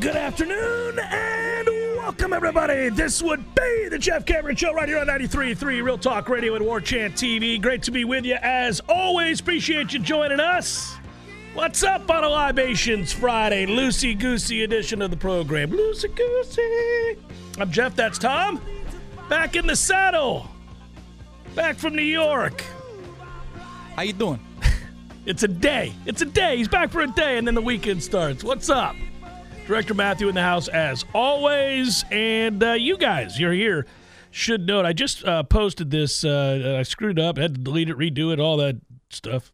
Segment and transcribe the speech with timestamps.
[0.00, 2.90] Good afternoon and welcome, everybody.
[2.90, 6.64] This would be the Jeff Cameron Show right here on 93.3 Real Talk Radio and
[6.64, 7.60] War Chant TV.
[7.60, 9.40] Great to be with you as always.
[9.40, 10.94] Appreciate you joining us.
[11.54, 15.70] What's up on a Libations Friday, loosey goosey edition of the program?
[15.70, 17.18] Loosey goosey.
[17.58, 18.60] I'm Jeff, that's Tom.
[19.28, 20.46] Back in the saddle.
[21.54, 22.62] Back from New York.
[23.96, 24.40] How you doing?
[25.26, 25.92] It's a day.
[26.04, 26.56] It's a day.
[26.56, 28.44] He's back for a day, and then the weekend starts.
[28.44, 28.94] What's up?
[29.66, 33.84] Director Matthew in the house as always, and uh, you guys, you're here.
[34.30, 36.24] Should note, I just uh, posted this.
[36.24, 38.76] Uh, I screwed up, had to delete it, redo it, all that
[39.10, 39.50] stuff.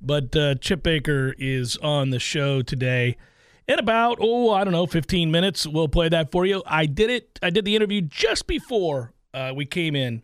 [0.00, 3.18] But uh, Chip Baker is on the show today.
[3.66, 6.62] In about oh I don't know 15 minutes, we'll play that for you.
[6.64, 7.38] I did it.
[7.42, 10.22] I did the interview just before uh, we came in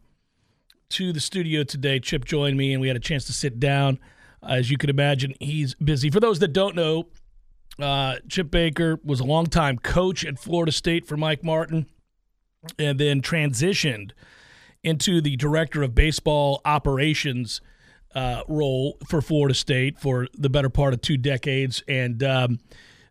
[0.90, 2.00] to the studio today.
[2.00, 3.98] Chip joined me, and we had a chance to sit down.
[4.42, 6.08] As you can imagine, he's busy.
[6.08, 7.08] For those that don't know,
[7.78, 11.86] uh, Chip Baker was a longtime coach at Florida State for Mike Martin,
[12.78, 14.12] and then transitioned
[14.82, 17.60] into the director of baseball operations
[18.14, 22.58] uh, role for Florida State for the better part of two decades, and um,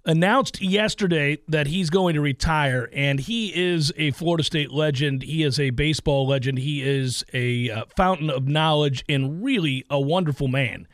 [0.06, 2.90] announced yesterday that he's going to retire.
[2.94, 5.24] And he is a Florida State legend.
[5.24, 6.60] He is a baseball legend.
[6.60, 10.88] He is a uh, fountain of knowledge and really a wonderful man.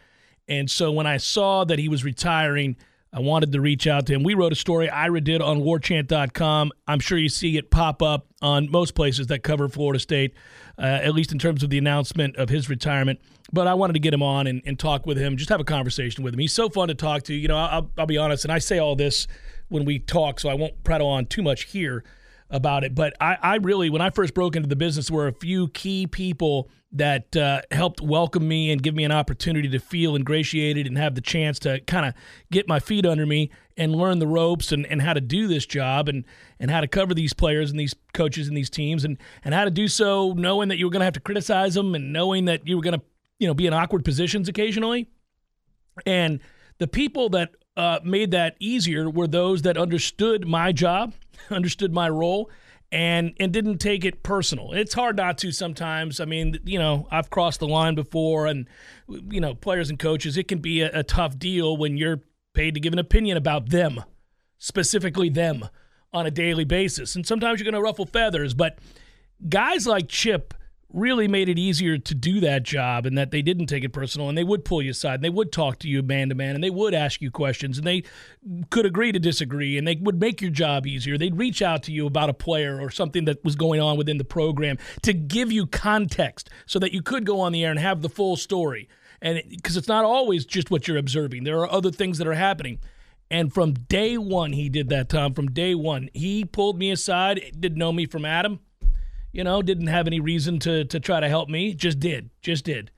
[0.48, 2.76] And so when I saw that he was retiring,
[3.12, 4.24] I wanted to reach out to him.
[4.24, 6.72] We wrote a story Ira did on warchant.com.
[6.88, 10.34] I'm sure you see it pop up on most places that cover Florida State,
[10.78, 13.20] uh, at least in terms of the announcement of his retirement.
[13.52, 15.64] But I wanted to get him on and, and, talk with him, just have a
[15.64, 16.40] conversation with him.
[16.40, 17.34] He's so fun to talk to.
[17.34, 19.26] You know, I'll, I'll be honest, and I say all this
[19.70, 22.04] when we talk, so I won't prattle on too much here
[22.50, 22.96] about it.
[22.96, 26.08] But I, I really, when I first broke into the business, were a few key
[26.08, 30.98] people that uh, helped welcome me and give me an opportunity to feel ingratiated and
[30.98, 32.16] have the chance to kind of
[32.52, 35.68] get my feet under me and learn the ropes and, and how to do this
[35.68, 36.26] job and,
[36.60, 39.66] and how to cover these players and these coaches and these teams and, and how
[39.66, 42.46] to do so knowing that you were going to have to criticize them and knowing
[42.46, 43.06] that you were going to
[43.38, 45.08] you know be in awkward positions occasionally.
[46.06, 46.40] And
[46.78, 51.14] the people that uh, made that easier were those that understood my job,
[51.50, 52.50] understood my role,
[52.92, 54.74] and and didn't take it personal.
[54.74, 56.20] It's hard not to sometimes.
[56.20, 58.68] I mean, you know, I've crossed the line before, and
[59.08, 62.22] you know, players and coaches, it can be a, a tough deal when you're
[62.54, 64.04] paid to give an opinion about them,
[64.58, 65.68] specifically them,
[66.12, 68.54] on a daily basis, and sometimes you're going to ruffle feathers.
[68.54, 68.80] But
[69.48, 70.54] guys like Chip
[70.92, 74.28] really made it easier to do that job and that they didn't take it personal
[74.28, 76.56] and they would pull you aside and they would talk to you man to man
[76.56, 78.04] and they would ask you questions and they
[78.72, 81.18] could agree to disagree and they would make your job easier.
[81.18, 84.18] They'd reach out to you about a player or something that was going on within
[84.18, 87.80] the program to give you context so that you could go on the air and
[87.80, 88.90] have the full story.
[89.22, 92.28] And because it, it's not always just what you're observing, there are other things that
[92.28, 92.80] are happening.
[93.30, 95.36] And from day one, he did that, Tom.
[95.36, 98.60] From day one, he pulled me aside, didn't know me from Adam
[99.32, 101.74] you know, didn't have any reason to to try to help me.
[101.74, 102.92] Just did, just did.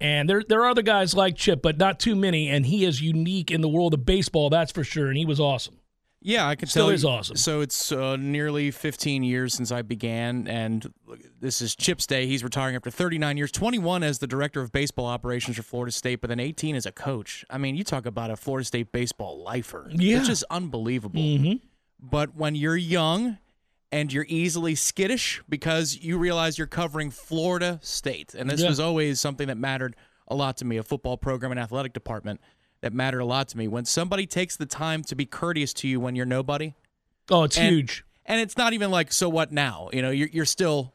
[0.00, 2.48] And there there are other guys like Chip, but not too many.
[2.48, 5.08] And he is unique in the world of baseball, that's for sure.
[5.08, 5.78] And he was awesome.
[6.22, 6.98] Yeah, I can Still tell.
[6.98, 7.36] Still is awesome.
[7.36, 10.92] So it's uh, nearly 15 years since I began, and
[11.40, 12.26] this is Chip's day.
[12.26, 16.20] He's retiring after 39 years, 21 as the director of baseball operations for Florida State,
[16.20, 17.44] but then 18 as a coach.
[17.48, 19.88] I mean, you talk about a Florida State baseball lifer.
[19.92, 20.18] Yeah.
[20.18, 21.20] It's just unbelievable.
[21.20, 21.64] Mm-hmm.
[22.00, 23.38] But when you're young
[23.92, 28.34] and you're easily skittish because you realize you're covering Florida State.
[28.34, 28.68] And this Yeah.
[28.68, 29.96] was always something that mattered
[30.28, 32.40] a lot to me, a football program and athletic department
[32.80, 33.68] that mattered a lot to me.
[33.68, 36.74] When somebody takes the time to be courteous to you when you're nobody,
[37.30, 38.04] Oh, it's and, huge.
[38.24, 39.88] And it's not even like, so what now?
[39.92, 40.92] You know, you're, you're still.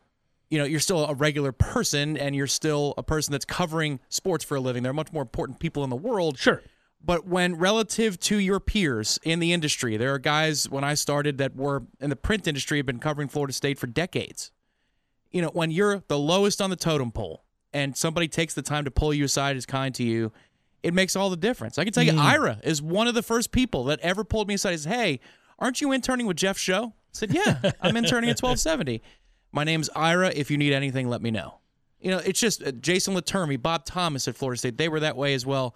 [0.50, 4.44] You know, you're still a regular person and you're still a person that's covering sports
[4.44, 4.84] for a living.
[4.84, 6.62] There are much more important people in the world Sure.
[7.04, 11.38] But when relative to your peers in the industry, there are guys when I started
[11.40, 14.52] that were in the print industry have been covering Florida State for decades.
[15.32, 17.44] You know, when you're the lowest on the totem pole
[17.74, 20.32] and somebody takes the time to pull you aside is kind to you,
[20.84, 21.78] it makes all the difference.
[21.78, 24.56] I can tell you, Ira is one of the first people that ever pulled me
[24.56, 24.72] aside.
[24.72, 25.20] Says, "Hey,
[25.60, 29.02] aren't you interning with Jeff Show?" I said, "Yeah, I'm interning at 1270.
[29.52, 30.32] My name's Ira.
[30.36, 31.60] If you need anything, let me know."
[32.00, 34.78] You know, it's just uh, Jason Laterme, Bob Thomas at Florida State.
[34.78, 35.76] They were that way as well.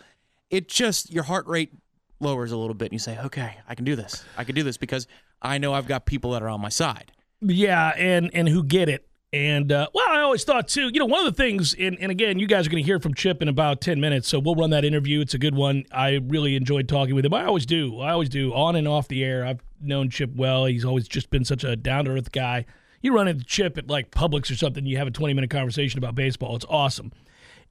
[0.49, 1.71] It just your heart rate
[2.19, 4.23] lowers a little bit and you say, okay, I can do this.
[4.37, 5.07] I can do this because
[5.41, 7.11] I know I've got people that are on my side.
[7.41, 9.07] Yeah, and and who get it.
[9.33, 10.89] And uh, well, I always thought too.
[10.93, 13.01] You know, one of the things, and, and again, you guys are going to hear
[13.01, 15.19] from Chip in about ten minutes, so we'll run that interview.
[15.19, 15.83] It's a good one.
[15.91, 17.33] I really enjoyed talking with him.
[17.33, 17.99] I always do.
[17.99, 19.45] I always do, on and off the air.
[19.45, 20.65] I've known Chip well.
[20.65, 22.65] He's always just been such a down to earth guy.
[23.01, 25.97] You run into Chip at like Publix or something, you have a twenty minute conversation
[25.97, 26.55] about baseball.
[26.55, 27.11] It's awesome.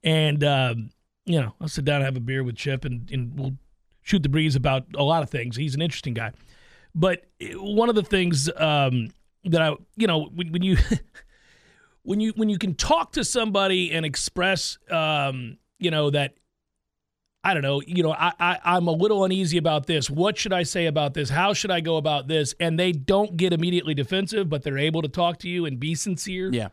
[0.02, 0.90] And um,
[1.26, 3.54] you know, I'll sit down and have a beer with Chip, and, and we'll
[4.02, 5.56] shoot the breeze about a lot of things.
[5.56, 6.32] He's an interesting guy.
[6.94, 9.10] But eh, one of the things um,
[9.44, 10.76] that I, you know, when, when you
[12.02, 16.34] when you when you can talk to somebody and express, um, you know, that
[17.42, 20.08] I don't know, you know, I, I I'm a little uneasy about this.
[20.08, 21.30] What should I say about this?
[21.30, 22.54] How should I go about this?
[22.60, 25.94] And they don't get immediately defensive, but they're able to talk to you and be
[25.94, 26.50] sincere.
[26.52, 26.68] Yeah.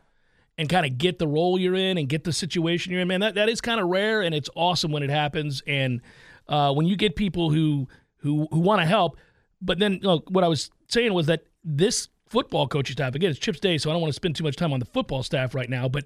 [0.57, 3.21] And kind of get the role you're in and get the situation you're in, man.
[3.21, 5.63] That that is kind of rare, and it's awesome when it happens.
[5.65, 6.01] And
[6.47, 7.87] uh, when you get people who
[8.17, 9.17] who who want to help,
[9.61, 13.39] but then look, what I was saying was that this football coaching staff, again, it's
[13.39, 15.55] Chip's Day, so I don't want to spend too much time on the football staff
[15.55, 16.05] right now, but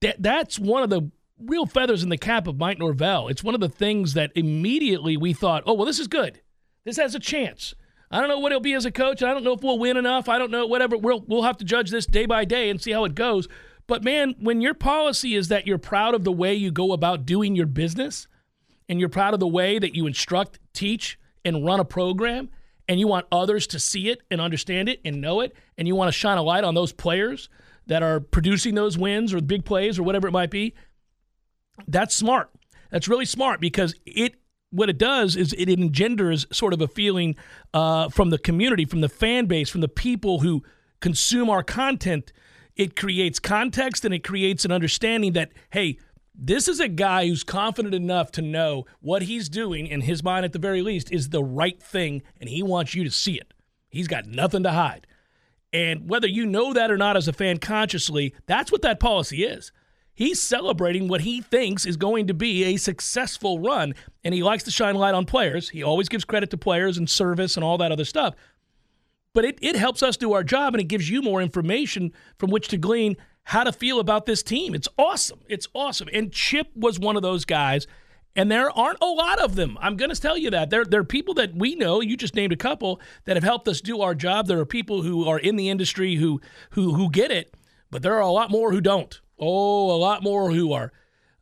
[0.00, 3.28] that that's one of the real feathers in the cap of Mike Norvell.
[3.28, 6.40] It's one of the things that immediately we thought, oh, well, this is good.
[6.84, 7.74] This has a chance.
[8.10, 9.22] I don't know what he'll be as a coach.
[9.22, 10.28] I don't know if we'll win enough.
[10.28, 10.96] I don't know, whatever.
[10.96, 13.48] We'll, we'll have to judge this day by day and see how it goes.
[13.86, 17.26] But man, when your policy is that you're proud of the way you go about
[17.26, 18.26] doing your business
[18.88, 22.50] and you're proud of the way that you instruct, teach, and run a program,
[22.88, 25.94] and you want others to see it and understand it and know it, and you
[25.94, 27.48] want to shine a light on those players
[27.86, 30.74] that are producing those wins or big plays or whatever it might be,
[31.88, 32.50] that's smart.
[32.90, 34.34] That's really smart because it
[34.74, 37.36] what it does is it engenders sort of a feeling
[37.72, 40.64] uh, from the community, from the fan base, from the people who
[41.00, 42.32] consume our content.
[42.74, 45.98] It creates context and it creates an understanding that hey,
[46.34, 50.44] this is a guy who's confident enough to know what he's doing, in his mind
[50.44, 53.54] at the very least, is the right thing, and he wants you to see it.
[53.88, 55.06] He's got nothing to hide.
[55.72, 59.44] And whether you know that or not as a fan consciously, that's what that policy
[59.44, 59.70] is.
[60.14, 64.62] He's celebrating what he thinks is going to be a successful run, and he likes
[64.64, 65.70] to shine light on players.
[65.70, 68.34] He always gives credit to players and service and all that other stuff.
[69.32, 72.50] But it, it helps us do our job and it gives you more information from
[72.50, 74.74] which to glean how to feel about this team.
[74.74, 75.40] It's awesome.
[75.48, 76.08] It's awesome.
[76.12, 77.88] And Chip was one of those guys,
[78.36, 79.76] and there aren't a lot of them.
[79.80, 80.70] I'm going to tell you that.
[80.70, 83.66] There, there are people that we know, you just named a couple, that have helped
[83.66, 84.46] us do our job.
[84.46, 86.40] There are people who are in the industry who
[86.70, 87.54] who who get it,
[87.90, 89.20] but there are a lot more who don't.
[89.38, 90.92] Oh, a lot more who are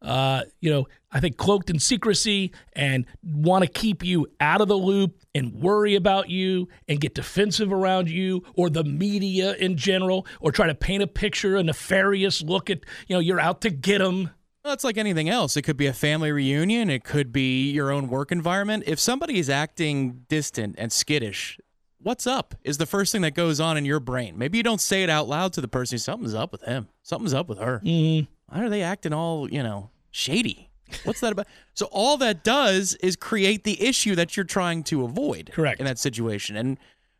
[0.02, 4.68] uh, you know, I think cloaked in secrecy and want to keep you out of
[4.68, 9.76] the loop and worry about you and get defensive around you or the media in
[9.76, 13.60] general or try to paint a picture, a nefarious look at, you know, you're out
[13.62, 14.30] to get them.
[14.64, 15.56] Well, it's like anything else.
[15.56, 16.88] It could be a family reunion.
[16.88, 18.84] It could be your own work environment.
[18.86, 21.58] If somebody is acting distant and skittish,
[22.02, 24.36] what's up is the first thing that goes on in your brain.
[24.36, 25.98] Maybe you don't say it out loud to the person.
[25.98, 26.88] Something's up with him.
[27.02, 27.80] Something's up with her.
[27.84, 28.26] Mm-hmm.
[28.46, 30.70] Why are they acting all, you know, shady?
[31.04, 31.46] What's that about?
[31.74, 35.50] So all that does is create the issue that you're trying to avoid.
[35.54, 35.80] Correct.
[35.80, 36.54] In that situation.
[36.54, 36.76] And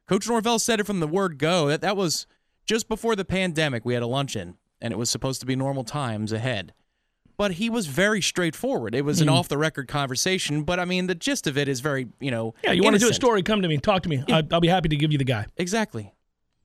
[0.06, 1.69] Coach Norvell said it from the word go.
[1.69, 2.26] That that was
[2.67, 3.87] just before the pandemic.
[3.87, 6.75] We had a luncheon and it was supposed to be normal times ahead.
[7.43, 8.94] But he was very straightforward.
[8.94, 9.33] It was an Mm.
[9.33, 12.55] off the record conversation, but I mean the gist of it is very, you know,
[12.62, 13.43] Yeah, you want to do a story?
[13.43, 13.79] Come to me.
[13.79, 14.23] Talk to me.
[14.29, 15.47] I, I'll be happy to give you the guy.
[15.56, 16.15] Exactly.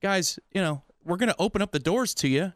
[0.04, 2.54] Guys, you know, we're going to open up the doors to you.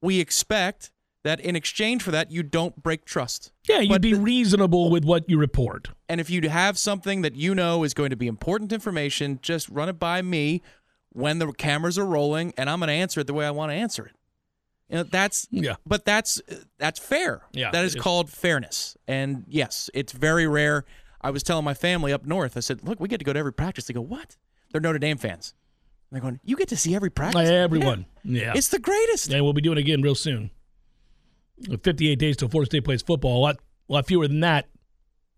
[0.00, 0.92] We expect
[1.24, 3.50] that in exchange for that, you don't break trust.
[3.68, 5.88] Yeah, you'd But be the- reasonable with what you report.
[6.08, 9.68] And if you have something that you know is going to be important information, just
[9.68, 10.62] run it by me
[11.10, 13.70] when the cameras are rolling, and I'm going to answer it the way I want
[13.72, 14.12] to answer it.
[14.88, 15.76] You know, that's Yeah.
[15.84, 16.40] but that's
[16.78, 17.42] that's fair.
[17.52, 18.96] Yeah, that is called fairness.
[19.08, 20.84] And yes, it's very rare.
[21.20, 22.56] I was telling my family up north.
[22.56, 24.36] I said, "Look, we get to go to every practice." They go, "What?"
[24.70, 25.54] They're Notre Dame fans.
[26.12, 28.06] They're going, "You get to see every practice." Everyone.
[28.22, 28.42] Yeah.
[28.42, 28.52] Yeah.
[28.54, 29.32] It's the greatest.
[29.32, 30.50] And we'll be doing it again real soon.
[31.82, 33.38] 58 days till Florida State plays football.
[33.38, 33.56] A lot,
[33.88, 34.68] a lot fewer than that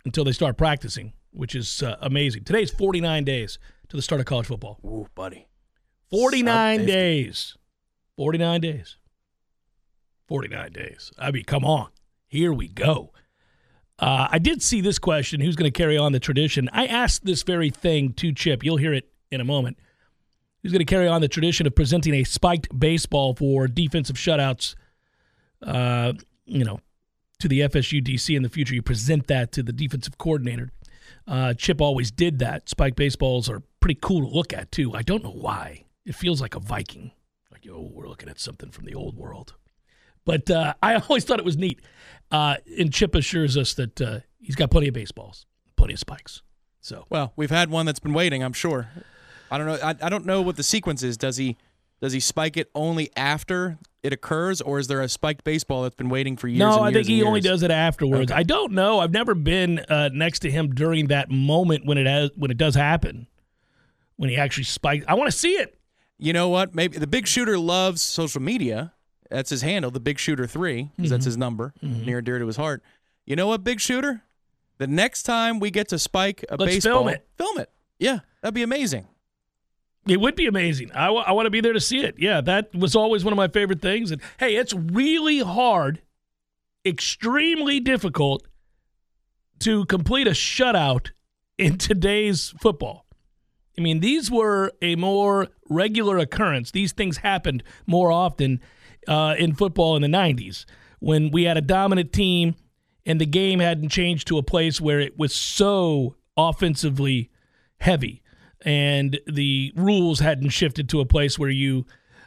[0.04, 2.44] until they start practicing, which is uh, amazing.
[2.44, 4.78] Today's 49 days to the start of college football.
[4.84, 5.46] Ooh, buddy.
[6.10, 6.92] 49 Sub 50.
[6.92, 7.56] days.
[8.16, 8.96] 49 days.
[10.28, 11.10] 49 days.
[11.18, 11.88] I mean, come on.
[12.26, 13.12] Here we go.
[13.98, 16.68] Uh, I did see this question who's going to carry on the tradition?
[16.72, 18.62] I asked this very thing to Chip.
[18.62, 19.78] You'll hear it in a moment.
[20.62, 24.76] Who's going to carry on the tradition of presenting a spiked baseball for defensive shutouts?
[25.62, 26.12] Uh,
[26.46, 26.78] you know,
[27.40, 28.74] to the FSU DC in the future.
[28.74, 30.70] You present that to the defensive coordinator.
[31.26, 32.68] Uh, Chip always did that.
[32.68, 34.94] Spike baseballs are pretty cool to look at too.
[34.94, 35.84] I don't know why.
[36.04, 37.12] It feels like a Viking.
[37.50, 39.54] Like, yo, we're looking at something from the old world.
[40.28, 41.80] But uh, I always thought it was neat.
[42.30, 46.42] Uh, and Chip assures us that uh, he's got plenty of baseballs, plenty of spikes.
[46.82, 48.42] So Well, we've had one that's been waiting.
[48.42, 48.90] I'm sure.
[49.50, 49.78] I don't know.
[49.82, 51.16] I, I don't know what the sequence is.
[51.16, 51.56] Does he
[52.02, 55.96] does he spike it only after it occurs, or is there a spiked baseball that's
[55.96, 56.58] been waiting for years?
[56.58, 58.30] no, I years think he only does it afterwards.
[58.30, 58.38] Okay.
[58.38, 59.00] I don't know.
[59.00, 62.58] I've never been uh, next to him during that moment when it has when it
[62.58, 63.28] does happen.
[64.16, 65.78] When he actually spikes, I want to see it.
[66.18, 66.74] You know what?
[66.74, 68.92] Maybe the big shooter loves social media.
[69.30, 71.10] That's his handle, the big shooter 3 because Mm-hmm.
[71.10, 72.82] that's his number, near and dear to his heart.
[73.26, 74.22] You know what, big shooter?
[74.78, 77.26] The next time we get to spike a Let's baseball, film it.
[77.36, 77.70] Film it.
[77.98, 79.06] Yeah, that'd be amazing.
[80.06, 80.90] It would be amazing.
[80.94, 82.14] I want to be there to see it.
[82.18, 84.10] Yeah, that was always one of my favorite things.
[84.10, 86.00] And hey, it's really hard,
[86.86, 88.46] extremely difficult
[89.60, 91.10] to complete a shutout
[91.58, 93.04] in today's football.
[93.76, 96.70] I mean, these were a more regular occurrence.
[96.70, 98.60] These things happened more often
[99.06, 100.64] uh, in football in the 90s
[101.00, 102.54] when we had a dominant team
[103.06, 107.30] and the game hadn't changed to a place where it was so offensively
[107.80, 108.22] heavy
[108.62, 111.86] and the rules hadn't shifted to a place where you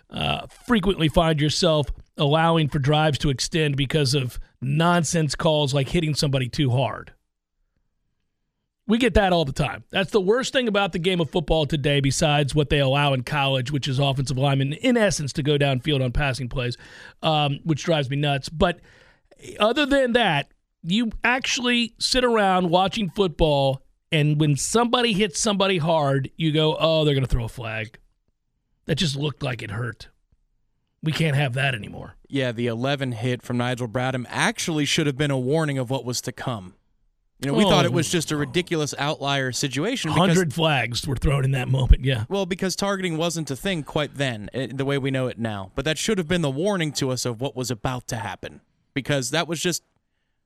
[0.09, 1.87] uh, frequently find yourself
[2.17, 7.13] allowing for drives to extend because of nonsense calls like hitting somebody too hard.
[8.91, 9.85] We get that all the time.
[9.89, 13.23] That's the worst thing about the game of football today, besides what they allow in
[13.23, 16.75] college, which is offensive linemen, in essence, to go downfield on passing plays,
[17.23, 18.49] um, which drives me nuts.
[18.49, 18.81] But
[19.61, 20.51] other than that,
[20.83, 23.81] you actually sit around watching football,
[24.11, 27.97] and when somebody hits somebody hard, you go, oh, they're going to throw a flag.
[28.87, 30.09] That just looked like it hurt.
[31.01, 32.17] We can't have that anymore.
[32.27, 36.03] Yeah, the 11 hit from Nigel Bradham actually should have been a warning of what
[36.03, 36.73] was to come.
[37.41, 37.69] You know, we Oh.
[37.69, 40.11] thought it was just a ridiculous outlier situation.
[40.11, 42.05] 100 flags were thrown in that moment.
[42.05, 42.25] Yeah.
[42.29, 45.71] Well, because targeting wasn't a thing quite then, eh, the way we know it now.
[45.73, 48.61] But that should have been the warning to us of what was about to happen,
[48.93, 49.81] because that was just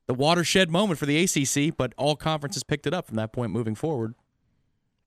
[0.06, 1.70] the watershed moment for the ACC.
[1.70, 4.14] But all conferences picked it up from that point moving forward.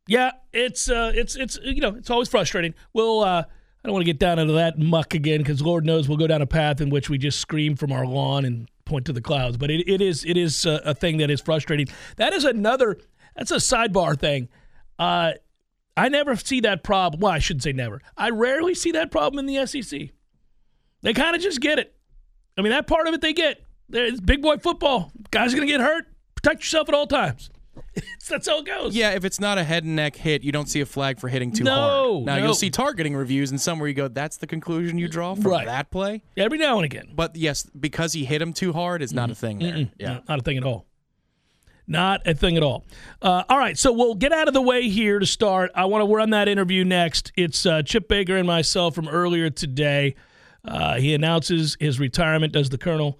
[0.08, 2.74] Yeah, it's uh, it's it's you know it's always frustrating.
[2.94, 6.08] We'll uh, I don't want to get down into that muck again because Lord knows
[6.08, 9.06] we'll go down a path in which we just scream from our lawn and point
[9.06, 9.58] to the clouds.
[9.58, 11.88] But it, it is it is a, a thing that is frustrating.
[12.18, 12.98] That is another
[13.36, 14.50] that's a sidebar thing.
[14.98, 15.34] Uh,
[15.96, 17.22] I never see that problem.
[17.22, 18.02] Well, I shouldn't say never.
[18.18, 20.10] I rarely see that problem in the SEC.
[21.02, 21.96] They kind of just get it.
[22.58, 23.64] I mean, that part of it they get.
[23.92, 25.12] It's big boy football.
[25.32, 26.06] Guys are gonna get hurt.
[26.36, 27.50] Protect yourself at all times.
[28.30, 28.96] That's how it goes.
[28.96, 31.28] Yeah, if it's not a head and neck hit, you don't see a flag for
[31.28, 32.26] hitting too No, hard.
[32.26, 32.44] Now no.
[32.46, 35.52] you'll see targeting reviews and some where you go, "That's the conclusion you draw from
[35.52, 35.66] Right.
[35.66, 37.10] that play." Every now and again.
[37.16, 39.90] But yes, because he hit him too hard is not a thing there.
[40.00, 40.20] Yeah.
[40.30, 40.86] Not a thing at all.
[41.88, 42.86] Not a thing at all.
[43.20, 45.72] Uh, all right, so we'll get out of the way here to start.
[45.74, 47.32] I want to run that interview next.
[47.36, 50.14] It's uh, Chip Baker and myself from earlier today.
[50.64, 53.20] Uh, he announces his retirement as the Colonel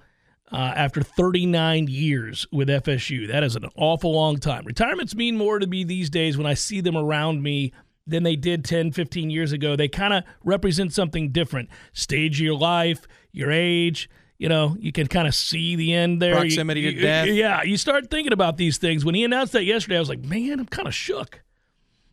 [0.52, 3.28] uh, after 39 years with FSU.
[3.28, 4.66] That is an awful long time.
[4.66, 7.72] Retirements mean more to me these days when I see them around me
[8.08, 9.76] than they did 10, 15 years ago.
[9.76, 11.70] They kind of represent something different.
[11.94, 14.10] Stage of your life, your age.
[14.40, 16.32] You know, you can kind of see the end there.
[16.36, 17.28] You- Proximity to you- death.
[17.28, 19.04] Yeah, you start thinking about these things.
[19.06, 21.42] When he announced that yesterday, I was like, man, I'm kind of shook.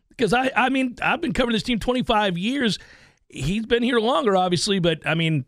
[0.09, 2.79] Because I, I mean, I've been covering this team 25 years.
[3.29, 5.45] He's been here longer, obviously, but I mean,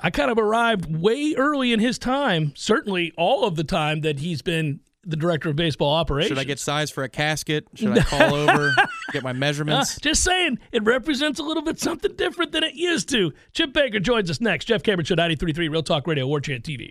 [0.00, 4.20] I kind of arrived way early in his time, certainly all of the time that
[4.20, 6.28] he's been the director of baseball operations.
[6.28, 7.66] Should I get size for a casket?
[7.74, 8.72] Should I call over,
[9.12, 9.98] get my Uh, measurements?
[10.00, 13.32] just saying, it represents a little bit something different than it used to.
[13.54, 14.66] Chip Baker joins us next.
[14.66, 16.90] Jeff Cameron Show, 93.3 Real Talk Radio, War Chant TV.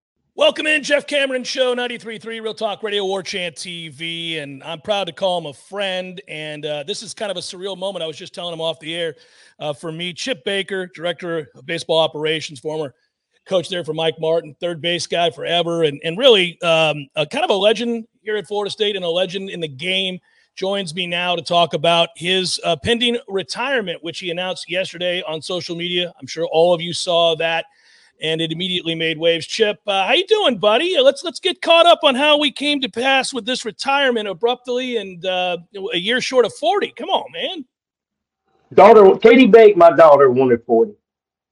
[0.33, 4.41] Welcome in, Jeff Cameron Show, 93.3 Real Talk Radio, War Chant TV.
[4.41, 6.21] And I'm proud to call him a friend.
[6.29, 8.01] And uh, this is kind of a surreal moment.
[8.01, 9.15] I was just telling him off the air.
[9.59, 12.95] Uh, for me, Chip Baker, Director of Baseball Operations, former
[13.45, 17.43] coach there for Mike Martin, third base guy forever, and, and really um, a kind
[17.43, 20.17] of a legend here at Florida State and a legend in the game
[20.55, 25.41] joins me now to talk about his uh, pending retirement, which he announced yesterday on
[25.41, 26.13] social media.
[26.21, 27.65] I'm sure all of you saw that,
[28.21, 29.45] and it immediately made waves.
[29.45, 30.95] Chip, uh, how you doing, buddy?
[31.01, 34.97] Let's let's get caught up on how we came to pass with this retirement abruptly
[34.97, 35.57] and uh,
[35.93, 36.93] a year short of 40.
[36.95, 37.65] Come on, man.
[38.73, 40.93] Daughter, Katie Bake, my daughter, wanted 40.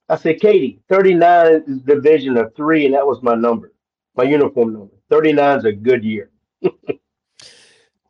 [0.07, 3.73] I said, Katie, 39 is division of three, and that was my number,
[4.15, 4.93] my uniform number.
[5.09, 6.31] 39 is a good year.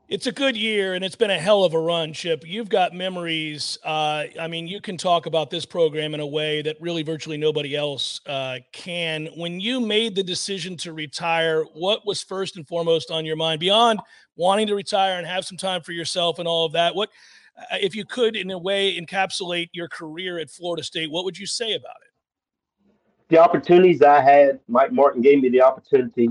[0.10, 2.44] It's a good year, and it's been a hell of a run, Chip.
[2.44, 3.78] You've got memories.
[3.86, 7.38] Uh, I mean, you can talk about this program in a way that really virtually
[7.38, 9.28] nobody else uh, can.
[9.38, 13.60] When you made the decision to retire, what was first and foremost on your mind
[13.60, 14.00] beyond
[14.36, 16.96] wanting to retire and have some time for yourself and all of that?
[16.96, 17.10] What,
[17.56, 21.12] uh, if you could, in a way, encapsulate your career at Florida State?
[21.12, 22.96] What would you say about it?
[23.28, 26.30] The opportunities I had, Mike Martin gave me the opportunity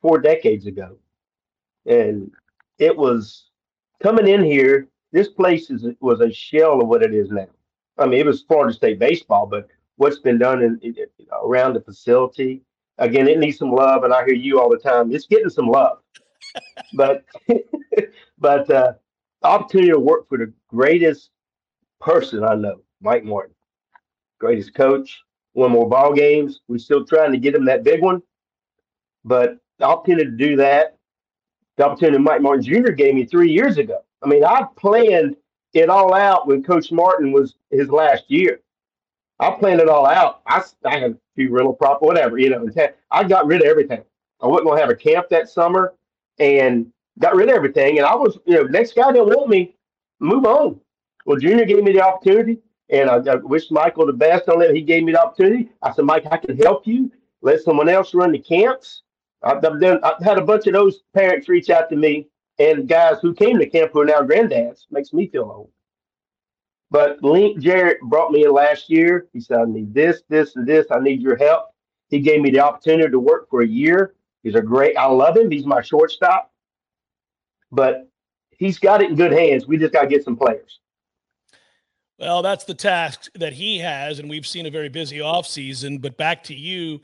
[0.00, 0.96] four decades ago.
[1.84, 2.30] And
[2.80, 3.50] it was
[4.02, 7.46] coming in here, this place is was a shell of what it is now.
[7.98, 10.96] I mean, it was Florida State baseball, but what's been done in, in,
[11.44, 12.62] around the facility,
[12.98, 14.02] again, it needs some love.
[14.04, 15.12] And I hear you all the time.
[15.12, 15.98] It's getting some love.
[16.94, 17.24] but
[18.38, 18.94] but uh,
[19.42, 21.30] opportunity to work for the greatest
[22.00, 23.54] person I know, Mike Martin,
[24.38, 25.20] greatest coach,
[25.52, 26.60] won more ball games.
[26.66, 28.22] We're still trying to get him that big one,
[29.24, 30.96] but the opportunity to do that,
[31.80, 32.90] the opportunity Mike Martin Jr.
[32.90, 34.00] gave me three years ago.
[34.22, 35.36] I mean, I planned
[35.72, 38.60] it all out when Coach Martin was his last year.
[39.38, 40.42] I planned it all out.
[40.46, 42.68] I, I had a few rental prop, whatever, you know.
[43.10, 44.02] I got rid of everything.
[44.42, 45.94] I wasn't going to have a camp that summer
[46.38, 47.96] and got rid of everything.
[47.96, 49.74] And I was, you know, next guy didn't want me,
[50.18, 50.78] move on.
[51.24, 52.58] Well, Junior gave me the opportunity,
[52.90, 54.74] and I, I wish Michael the best on it.
[54.74, 55.70] He gave me the opportunity.
[55.82, 57.10] I said, Mike, I can help you.
[57.40, 59.02] Let someone else run the camps.
[59.42, 60.00] I've done.
[60.02, 63.58] I've had a bunch of those parents reach out to me, and guys who came
[63.58, 64.84] to camp who are now granddads.
[64.90, 65.70] Makes me feel old.
[66.90, 69.28] But Link Jarrett brought me in last year.
[69.32, 70.86] He said, I need this, this, and this.
[70.90, 71.66] I need your help.
[72.08, 74.14] He gave me the opportunity to work for a year.
[74.42, 75.50] He's a great, I love him.
[75.50, 76.50] He's my shortstop.
[77.70, 78.08] But
[78.50, 79.68] he's got it in good hands.
[79.68, 80.80] We just got to get some players.
[82.18, 86.02] Well, that's the task that he has, and we've seen a very busy offseason.
[86.02, 87.00] But back to you.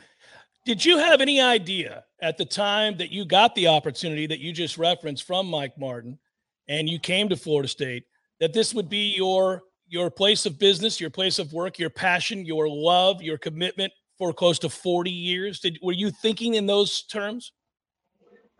[0.67, 4.53] Did you have any idea at the time that you got the opportunity that you
[4.53, 6.19] just referenced from Mike Martin
[6.67, 8.03] and you came to Florida State
[8.41, 12.45] that this would be your your place of business, your place of work, your passion,
[12.45, 15.61] your love, your commitment for close to 40 years?
[15.61, 17.53] Did were you thinking in those terms?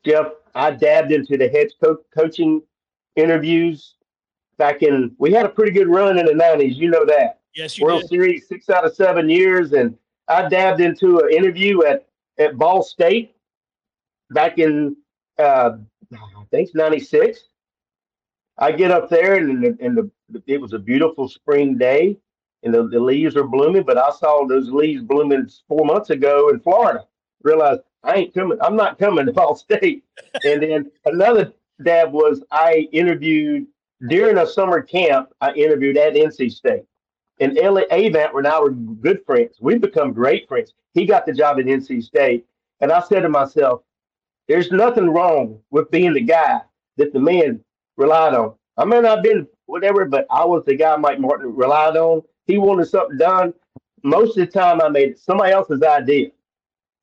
[0.05, 2.63] Jeff, I dabbed into the head co- coaching
[3.17, 3.97] interviews
[4.59, 5.17] back in.
[5.19, 6.77] We had a pretty good run in the '90s.
[6.77, 7.41] You know that.
[7.57, 8.11] Yes, you World did.
[8.11, 12.07] Series six out of seven years, and I dabbed into an interview at
[12.39, 13.35] at Ball State
[14.31, 14.97] back in
[15.39, 15.77] uh,
[16.13, 17.41] I think '96.
[18.59, 19.97] I get up there, and the, and
[20.31, 22.17] the, it was a beautiful spring day,
[22.63, 23.83] and the, the leaves are blooming.
[23.83, 27.05] But I saw those leaves blooming four months ago in Florida.
[27.43, 28.59] Realized I ain't coming.
[28.63, 30.05] I'm not coming to Ball State.
[30.45, 31.53] and then another
[31.85, 33.67] dab was I interviewed
[34.09, 35.33] during a summer camp.
[35.41, 36.85] I interviewed at NC State.
[37.39, 39.57] And Elliott Avent were good friends.
[39.61, 40.73] We've become great friends.
[40.95, 42.47] He got the job at NC State.
[42.81, 43.83] And I said to myself,
[44.49, 46.61] there's nothing wrong with being the guy
[46.97, 47.63] that the men
[47.97, 48.55] relied on.
[48.77, 52.23] I may not have been whatever, but I was the guy Mike Martin relied on.
[52.47, 53.53] He wanted something done.
[54.03, 56.29] Most of the time, I made it somebody else's idea,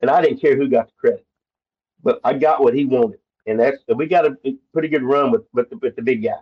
[0.00, 1.26] and I didn't care who got the credit.
[2.02, 4.36] But I got what he wanted, and that's we got a
[4.72, 6.38] pretty good run with with the, with the big guy.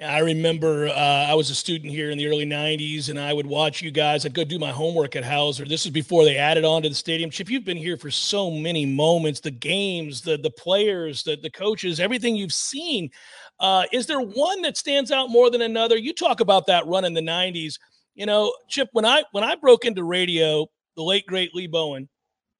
[0.00, 3.46] I remember uh, I was a student here in the early 90s and I would
[3.46, 4.24] watch you guys.
[4.24, 5.68] I'd go do my homework at Howser.
[5.68, 7.30] This is before they added on to the stadium.
[7.30, 11.50] Chip, you've been here for so many moments the games, the, the players, the, the
[11.50, 13.10] coaches, everything you've seen.
[13.58, 15.96] Uh, is there one that stands out more than another?
[15.96, 17.74] You talk about that run in the 90s.
[18.14, 22.08] You know, Chip, when I when I broke into radio, the late great Lee Bowen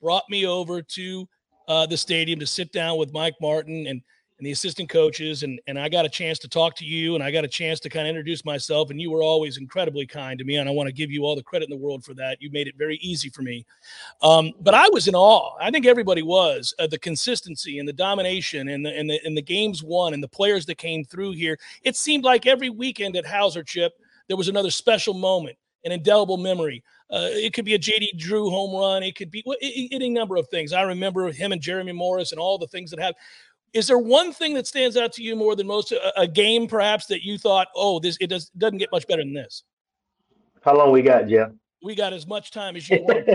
[0.02, 1.28] brought me over to
[1.68, 4.02] uh, the stadium to sit down with Mike Martin and
[4.38, 7.22] and the assistant coaches and and I got a chance to talk to you and
[7.22, 10.38] I got a chance to kind of introduce myself and you were always incredibly kind
[10.38, 12.14] to me and I want to give you all the credit in the world for
[12.14, 12.40] that.
[12.40, 13.66] You made it very easy for me.
[14.22, 15.56] Um, but I was in awe.
[15.60, 19.36] I think everybody was uh, the consistency and the domination and the, and the and
[19.36, 21.58] the games won and the players that came through here.
[21.82, 23.94] It seemed like every weekend at Howser Chip
[24.28, 26.84] there was another special moment, an indelible memory.
[27.10, 29.02] Uh, it could be a JD Drew home run.
[29.02, 29.42] It could be
[29.90, 30.72] any number of things.
[30.72, 33.16] I remember him and Jeremy Morris and all the things that happened.
[33.72, 35.92] Is there one thing that stands out to you more than most?
[35.92, 39.22] A, a game, perhaps, that you thought, "Oh, this it does doesn't get much better
[39.22, 39.64] than this."
[40.62, 41.50] How long we got, Jeff?
[41.82, 43.28] We got as much time as you want.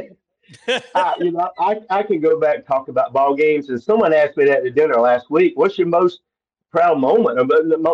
[0.96, 3.70] uh, you know, I, I can go back and talk about ball games.
[3.70, 5.54] And someone asked me that at dinner last week.
[5.56, 6.22] What's your most
[6.72, 7.40] proud moment?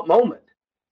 [0.07, 0.41] Moment.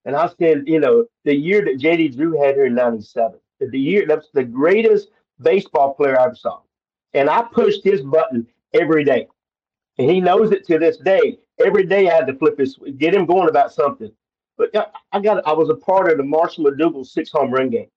[0.05, 3.79] And I said, you know, the year that JD Drew had here in '97, the
[3.79, 5.09] year that's the greatest
[5.41, 6.59] baseball player I ever saw.
[7.13, 9.27] And I pushed his button every day.
[9.97, 11.39] And he knows it to this day.
[11.63, 14.11] Every day I had to flip his, get him going about something.
[14.57, 14.71] But
[15.11, 17.89] I got, I was a part of the Marshall McDougall six home run game.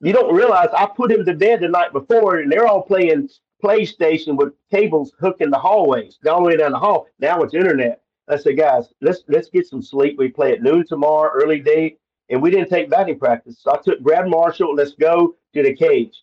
[0.00, 3.28] you don't realize I put him to bed the night before, and they're all playing
[3.62, 7.06] PlayStation with cables hooked in the hallways, all the way down the hall.
[7.18, 8.02] Now it's internet.
[8.28, 10.16] I said, guys, let's let's get some sleep.
[10.18, 11.96] We play at noon tomorrow, early day,
[12.30, 13.58] and we didn't take batting practice.
[13.60, 14.74] So I took Brad Marshall.
[14.74, 16.22] Let's go to the cage.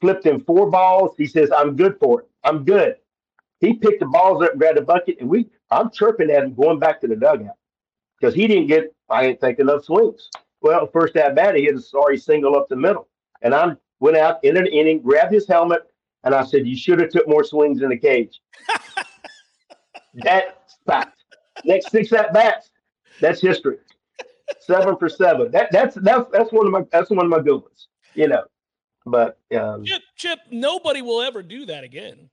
[0.00, 1.14] Flipped him four balls.
[1.18, 2.28] He says, I'm good for it.
[2.44, 2.96] I'm good.
[3.60, 6.54] He picked the balls up, and grabbed a bucket, and we I'm chirping at him
[6.54, 7.56] going back to the dugout
[8.18, 10.30] because he didn't get I didn't think enough swings.
[10.62, 13.08] Well, first at bat, he hit a sorry single up the middle,
[13.42, 15.82] and I went out in an inning, grabbed his helmet,
[16.24, 18.40] and I said, "You should have took more swings in the cage."
[20.14, 21.22] that's fact.
[21.64, 22.70] Next six at bats,
[23.20, 23.76] that's history.
[24.60, 25.50] Seven for seven.
[25.50, 27.88] That that's that's that's one of my that's one of my good ones.
[28.14, 28.44] You know,
[29.04, 32.30] but um, Chip, Chip, nobody will ever do that again.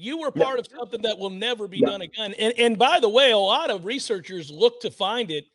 [0.00, 0.60] You were part no.
[0.60, 1.90] of something that will never be no.
[1.90, 2.32] done again.
[2.38, 5.46] And, and by the way, a lot of researchers look to find it.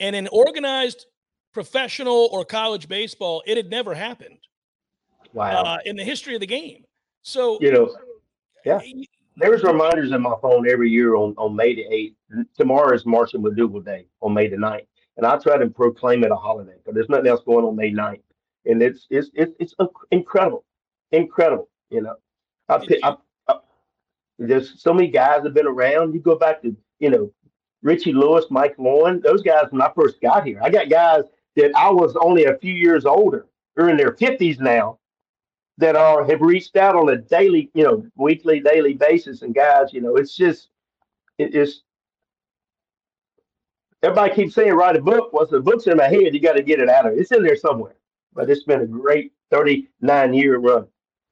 [0.00, 1.04] And in organized
[1.52, 4.38] professional or college baseball, it had never happened.
[5.34, 5.64] Wow.
[5.64, 6.84] Uh, in the history of the game.
[7.22, 7.94] So, you know,
[8.64, 8.80] yeah.
[9.36, 12.46] There's reminders in my phone every year on, on May the 8th.
[12.56, 14.86] Tomorrow is Marshall McDougall Day on May the 9th.
[15.18, 17.92] And I try to proclaim it a holiday, but there's nothing else going on May
[17.92, 18.22] 9th.
[18.64, 19.74] And it's it's it's, it's
[20.10, 20.64] incredible,
[21.12, 21.68] incredible.
[21.90, 22.14] You know,
[22.68, 23.16] I, I,
[24.38, 26.14] there's so many guys that have been around.
[26.14, 27.32] You go back to, you know,
[27.82, 30.58] Richie Lewis, Mike Loewen, those guys when I first got here.
[30.62, 31.24] I got guys
[31.56, 34.98] that I was only a few years older, they're in their 50s now,
[35.78, 39.42] that are have reached out on a daily, you know, weekly, daily basis.
[39.42, 40.68] And guys, you know, it's just,
[41.38, 41.82] it is.
[44.02, 45.32] Everybody keeps saying write a book.
[45.32, 46.34] Well, the book's in my head.
[46.34, 47.20] You got to get it out of it.
[47.20, 47.96] It's in there somewhere.
[48.34, 50.86] But it's been a great 39 year run.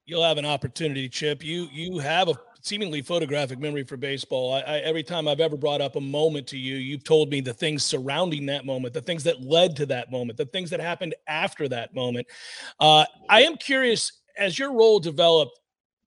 [0.06, 1.44] You'll have an opportunity, Chip.
[1.44, 4.54] You you have a seemingly photographic memory for baseball.
[4.54, 7.40] I, I, every time I've ever brought up a moment to you, you've told me
[7.40, 10.80] the things surrounding that moment, the things that led to that moment, the things that
[10.80, 12.26] happened after that moment.
[12.80, 15.58] Uh, I am curious as your role developed.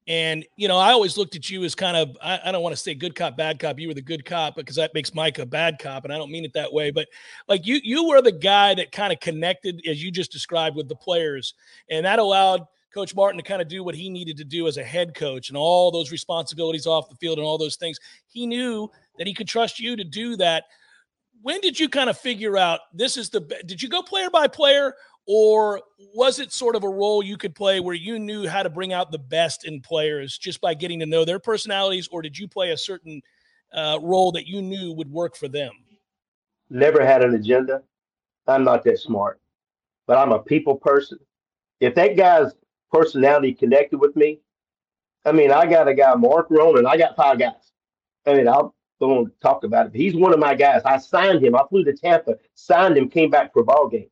[0.07, 2.75] And you know, I always looked at you as kind of I, I don't want
[2.75, 3.79] to say good cop, bad cop.
[3.79, 6.29] You were the good cop because that makes Mike a bad cop, and I don't
[6.29, 6.91] mean it that way.
[6.91, 7.07] But
[7.47, 10.87] like you, you were the guy that kind of connected, as you just described, with
[10.87, 11.55] the players,
[11.89, 14.77] and that allowed Coach Martin to kind of do what he needed to do as
[14.77, 17.99] a head coach and all those responsibilities off the field and all those things.
[18.27, 20.63] He knew that he could trust you to do that.
[21.41, 24.47] When did you kind of figure out this is the did you go player by
[24.47, 24.95] player
[25.27, 25.81] or
[26.13, 28.93] was it sort of a role you could play where you knew how to bring
[28.93, 32.47] out the best in players just by getting to know their personalities or did you
[32.47, 33.21] play a certain
[33.73, 35.73] uh, role that you knew would work for them?
[36.69, 37.83] Never had an agenda.
[38.47, 39.41] I'm not that smart,
[40.07, 41.19] but I'm a people person.
[41.81, 42.53] If that guy's
[42.95, 44.39] personality connected with me.
[45.25, 46.85] I mean, I got a guy, Marc Ronan.
[46.85, 47.71] I got five guys.
[48.25, 49.95] I mean, I'll go and talk about it.
[49.95, 50.81] He's one of my guys.
[50.85, 51.55] I signed him.
[51.55, 54.09] I flew to Tampa, signed him, came back for a ball game,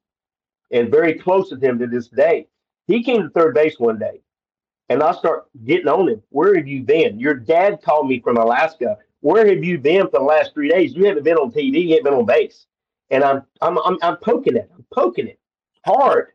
[0.72, 2.48] and very close to him to this day.
[2.88, 4.22] He came to third base one day,
[4.90, 6.22] and I start getting on him.
[6.30, 7.20] Where have you been?
[7.20, 8.98] Your dad called me from Alaska.
[9.22, 10.94] Where have you been for the last three days?
[10.94, 11.84] You haven't been on TV.
[11.84, 12.66] You haven't been on base.
[13.10, 14.70] And I'm I'm I'm, I'm poking it.
[14.76, 15.40] I'm poking it
[15.86, 16.28] hard.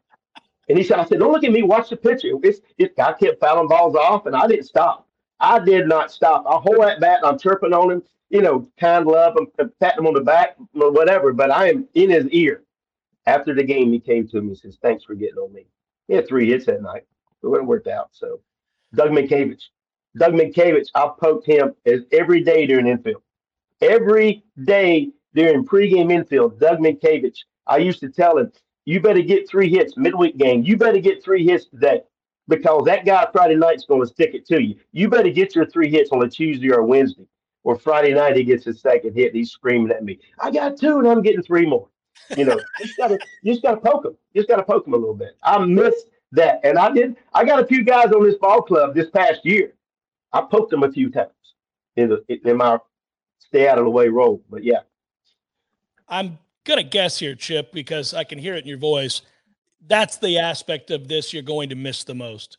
[0.69, 2.29] And he said, I said, don't look at me, watch the pitcher.
[2.43, 5.07] It's, it, I kept fouling balls off and I didn't stop.
[5.41, 6.45] I did not stop.
[6.47, 9.79] I hold that bat and I'm chirping on him, you know, kind love and, and
[9.79, 12.65] patting him on the back or whatever, but I am in his ear.
[13.27, 15.67] After the game, he came to me and says, thanks for getting on me.
[16.07, 17.05] He had three hits that night.
[17.43, 18.09] It wouldn't worked out.
[18.13, 18.41] So
[18.95, 19.63] Doug Mientkiewicz.
[20.17, 23.23] Doug Mientkiewicz, I poked him as every day during infield.
[23.81, 27.39] Every day during pregame infield, Doug Mientkiewicz.
[27.67, 28.51] I used to tell him,
[28.89, 30.63] you better get three hits midweek game.
[30.63, 32.01] You better get three hits today.
[32.49, 34.77] because that guy Friday night's going to stick it to you.
[34.93, 37.27] You better get your three hits on a Tuesday or a Wednesday.
[37.65, 39.27] Or Friday night he gets his second hit.
[39.27, 40.19] And he's screaming at me.
[40.41, 41.87] I got two, and I'm getting three more.
[42.35, 44.17] You know, just gotta just gotta poke him.
[44.33, 45.37] You just gotta poke him a little bit.
[45.43, 47.17] I missed that, and I did.
[47.35, 49.75] I got a few guys on this ball club this past year.
[50.33, 51.29] I poked them a few times
[51.97, 52.79] in the in my
[53.39, 54.43] stay out of the way role.
[54.49, 54.81] But yeah,
[56.09, 59.23] I'm gonna guess here, Chip, because I can hear it in your voice.
[59.89, 62.59] That's the aspect of this you're going to miss the most.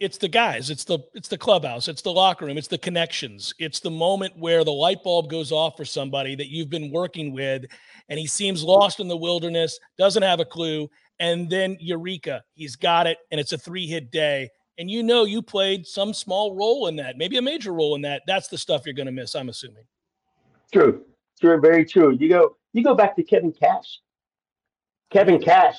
[0.00, 0.70] It's the guys.
[0.70, 1.86] It's the it's the clubhouse.
[1.86, 2.58] It's the locker room.
[2.58, 3.54] It's the connections.
[3.60, 7.32] It's the moment where the light bulb goes off for somebody that you've been working
[7.32, 7.64] with
[8.08, 10.90] and he seems lost in the wilderness doesn't have a clue
[11.20, 12.42] and then eureka.
[12.54, 14.50] He's got it and it's a three hit day.
[14.78, 18.02] And you know you played some small role in that maybe a major role in
[18.02, 18.22] that.
[18.26, 19.84] That's the stuff you're going to miss i'm assuming.
[20.72, 21.04] True.
[21.40, 21.60] True.
[21.60, 22.16] Very true.
[22.18, 24.00] You go you go back to kevin cash
[25.10, 25.76] kevin cash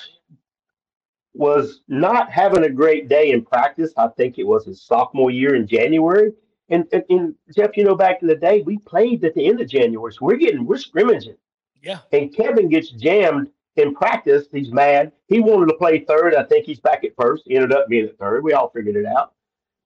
[1.36, 3.92] was not having a great day in practice.
[3.96, 6.32] I think it was his sophomore year in January.
[6.68, 9.60] And, and, and, Jeff, you know, back in the day, we played at the end
[9.60, 11.36] of January, so we're getting we're scrimmaging.
[11.82, 12.00] Yeah.
[12.12, 14.46] And Kevin gets jammed in practice.
[14.50, 15.12] He's mad.
[15.28, 16.34] He wanted to play third.
[16.34, 17.44] I think he's back at first.
[17.46, 18.42] He ended up being at third.
[18.42, 19.34] We all figured it out.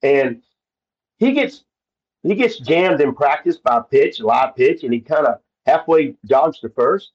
[0.02, 0.40] And
[1.18, 1.64] he gets
[2.22, 6.58] he gets jammed in practice by pitch, live pitch, and he kind of halfway jogs
[6.60, 7.12] to first.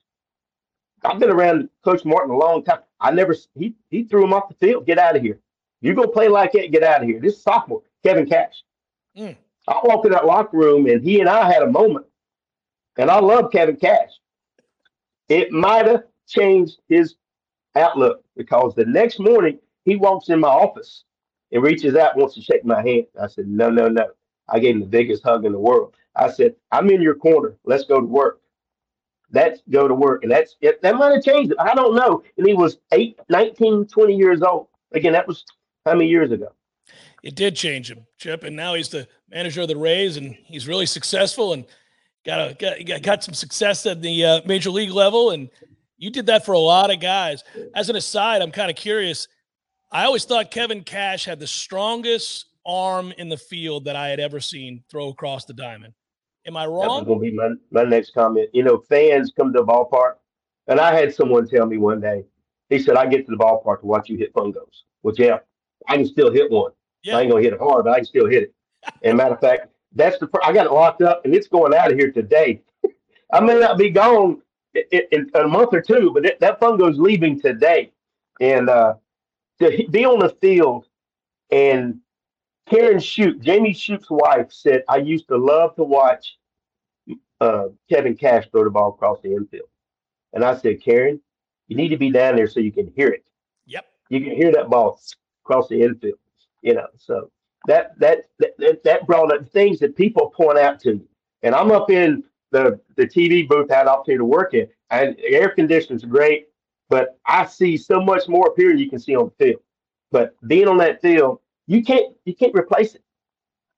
[1.04, 2.80] I've been around Coach Martin a long time.
[3.00, 4.86] I never he he threw him off the field.
[4.86, 5.40] Get out of here.
[5.82, 7.20] You go play like that, get out of here.
[7.20, 8.64] This sophomore, Kevin Cash.
[9.18, 9.36] Mm.
[9.68, 12.06] I walked in that locker room and he and I had a moment.
[12.98, 14.12] And I love Kevin Cash.
[15.30, 17.16] It might have changed his
[17.76, 21.04] outlook because the next morning he walks in my office
[21.52, 23.06] and reaches out, wants to shake my hand.
[23.22, 24.08] I said, No, no, no.
[24.48, 25.96] I gave him the biggest hug in the world.
[26.16, 27.56] I said, I'm in your corner.
[27.66, 28.42] Let's go to work.
[29.32, 30.24] That's go to work.
[30.24, 30.82] And that's it.
[30.82, 31.58] That might have changed it.
[31.60, 32.24] I don't know.
[32.38, 34.68] And he was eight, 19, 20 years old.
[34.94, 35.44] Again, that was
[35.86, 36.52] how many years ago?
[37.24, 38.44] It did change him, Chip.
[38.44, 41.66] And now he's the manager of the Rays and he's really successful and
[42.24, 45.32] got, a, got, got some success at the uh, major league level.
[45.32, 45.50] And
[45.98, 47.44] you did that for a lot of guys.
[47.74, 49.28] As an aside, I'm kind of curious.
[49.92, 54.20] I always thought Kevin Cash had the strongest arm in the field that I had
[54.20, 55.94] ever seen throw across the diamond.
[56.46, 56.82] Am I wrong?
[56.82, 58.50] That was going to be my, my next comment.
[58.54, 60.16] You know, fans come to the ballpark,
[60.68, 62.24] and I had someone tell me one day,
[62.70, 64.84] he said, I get to the ballpark to watch you hit fungos.
[65.04, 65.40] Well, yeah,
[65.88, 66.72] I can still hit one.
[67.04, 67.18] Yeah.
[67.18, 68.54] I ain't going to hit it hard, but I can still hit it.
[69.04, 71.92] and matter of fact, that's the I got it locked up, and it's going out
[71.92, 72.62] of here today.
[73.34, 74.42] I may not be gone
[74.74, 77.92] in, in, in a month or two, but it, that fungo's leaving today.
[78.42, 78.96] And uh,
[79.60, 80.86] to be on the field
[81.52, 82.00] and
[82.70, 86.38] Karen Shoot, Jamie Shoot's wife, said, I used to love to watch
[87.40, 89.70] uh, Kevin Cash throw the ball across the infield.
[90.34, 91.22] And I said, Karen,
[91.68, 93.26] you need to be down there so you can hear it.
[93.68, 93.86] Yep.
[94.10, 95.00] You can hear that ball
[95.44, 96.20] across the infield,
[96.62, 96.88] you know.
[96.98, 97.32] So
[97.68, 101.06] that that that, that brought up things that people point out to me.
[101.44, 105.16] And I'm up in the, the TV booth I had opportunity to work in, and
[105.20, 106.48] air conditioning's great,
[106.90, 109.62] but I see so much more up here than you can see on the field.
[110.12, 113.02] But being on that field, you can't you can't replace it.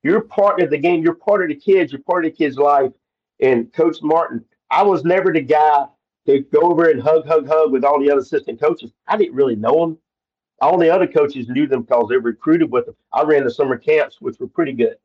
[0.04, 1.04] You're part of the game.
[1.04, 1.92] You're part of the kids.
[1.92, 2.92] You're part of the kid's life.
[3.40, 5.86] And Coach Martin, I was never the guy
[6.26, 8.92] to go over and hug, hug, hug with all the other assistant coaches.
[9.08, 9.98] I didn't really know them.
[10.60, 12.96] All the other coaches knew them because they recruited with them.
[13.14, 14.98] I ran the summer camps, which were pretty good.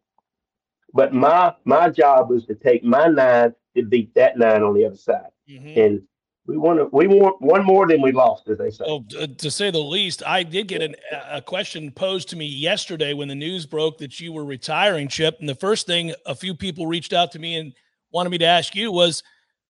[0.94, 4.84] But my my job was to take my nine to beat that nine on the
[4.84, 5.30] other side.
[5.48, 5.80] Mm-hmm.
[5.80, 6.02] And
[6.46, 8.85] we want we want one more than we lost, as they say.
[8.87, 9.05] Oh,
[9.38, 10.96] to say the least, I did get an,
[11.31, 15.37] a question posed to me yesterday when the news broke that you were retiring, Chip.
[15.38, 17.72] And the first thing a few people reached out to me and
[18.11, 19.22] wanted me to ask you was,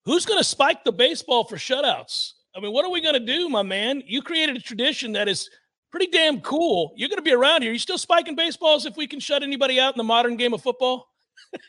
[0.05, 2.33] who's going to spike the baseball for shutouts?
[2.55, 4.01] I mean, what are we going to do, my man?
[4.05, 5.49] You created a tradition that is
[5.89, 6.93] pretty damn cool.
[6.95, 7.73] You're going to be around here.
[7.73, 10.61] You still spiking baseballs if we can shut anybody out in the modern game of
[10.61, 11.09] football?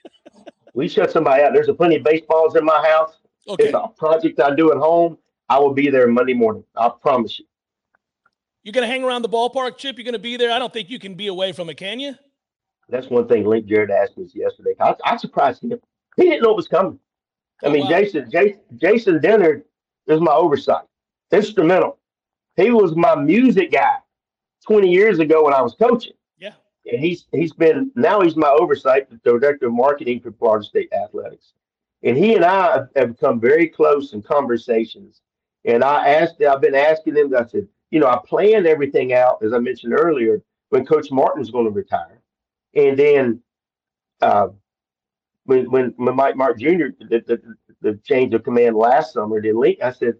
[0.74, 1.52] we shut somebody out.
[1.52, 3.14] There's a plenty of baseballs in my house.
[3.48, 3.64] Okay.
[3.64, 5.18] It's a project I do at home.
[5.48, 6.64] I will be there Monday morning.
[6.76, 7.44] I promise you.
[8.62, 9.98] You're going to hang around the ballpark, Chip?
[9.98, 10.52] You're going to be there?
[10.52, 12.14] I don't think you can be away from it, can you?
[12.88, 14.74] That's one thing Link Jarrett asked me yesterday.
[14.80, 15.72] I, I surprised him.
[16.16, 16.98] He didn't know it was coming.
[17.62, 17.88] I oh, mean, wow.
[17.88, 19.62] Jason, Jason, Jason Dennard
[20.06, 20.84] is my oversight,
[21.32, 21.98] instrumental.
[22.56, 23.96] He was my music guy
[24.66, 26.12] 20 years ago when I was coaching.
[26.38, 26.52] Yeah.
[26.90, 30.92] And he's he's been now he's my oversight, the director of marketing for Florida State
[30.92, 31.54] Athletics.
[32.02, 35.20] And he and I have become very close in conversations.
[35.64, 39.42] And I asked, I've been asking him, I said, you know, I planned everything out,
[39.42, 42.20] as I mentioned earlier, when Coach Martin's going to retire.
[42.74, 43.42] And then
[44.20, 44.48] uh,
[45.44, 47.42] when, when, when Mike Mark Jr., the, the,
[47.80, 50.14] the change of command last summer, did link, I said,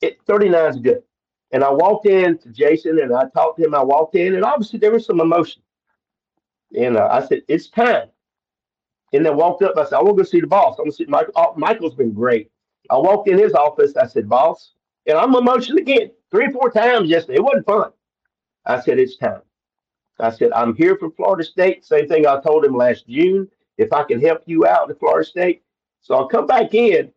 [0.00, 1.02] it, 39 is good.
[1.52, 3.74] And I walked in to Jason and I talked to him.
[3.74, 5.62] I walked in and obviously there was some emotion.
[6.76, 8.08] And uh, I said, it's time.
[9.12, 9.76] And then walked up.
[9.76, 10.76] I said, I want to go see the boss.
[10.78, 11.32] I'm going to see Michael.
[11.36, 12.50] Oh, Michael's been great.
[12.90, 13.96] I walked in his office.
[13.96, 14.72] I said, boss.
[15.06, 17.38] And I'm emotional again, three or four times yesterday.
[17.38, 17.90] It wasn't fun.
[18.66, 19.42] I said, it's time.
[20.20, 21.84] I said, I'm here for Florida State.
[21.84, 23.48] Same thing I told him last June.
[23.78, 25.62] If I can help you out in Florida State.
[26.00, 27.12] So I'll come back in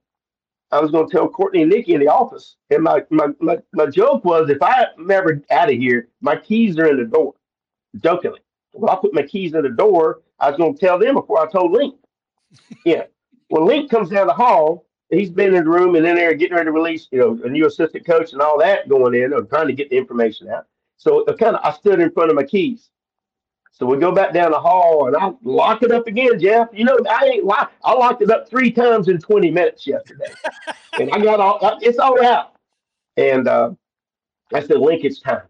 [0.72, 2.58] I was going to tell Courtney and Nikki in the office.
[2.70, 6.78] And my, my, my, my joke was if I'm ever out of here, my keys
[6.78, 7.36] are in the door.
[8.00, 8.40] Jokingly.
[8.74, 10.22] Well, I put my keys in the door.
[10.40, 11.96] I was going to tell them before I told Link.
[12.86, 13.04] yeah.
[13.50, 16.56] When Link comes down the hall, he's been in the room and in there getting
[16.56, 19.44] ready to release, you know, a new assistant coach and all that going in or
[19.44, 20.66] trying to get the information out.
[20.98, 22.90] So kind of I stood in front of my keys.
[23.72, 26.70] So we go back down the hall and I lock it up again, Jeff.
[26.72, 30.34] You know, I ain't lock, I locked it up three times in 20 minutes yesterday.
[31.00, 32.54] and I got all it's all out.
[33.18, 33.72] And uh,
[34.54, 35.44] I said, Link, it's time.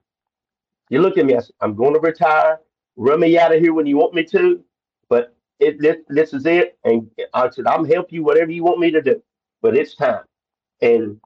[0.90, 2.60] You look at me, I said, I'm going to retire.
[2.96, 4.64] Run me out of here when you want me to,
[5.10, 6.78] but it this, this is it.
[6.84, 9.22] And I said, I'm help you whatever you want me to do,
[9.62, 10.24] but it's time.
[10.82, 11.20] And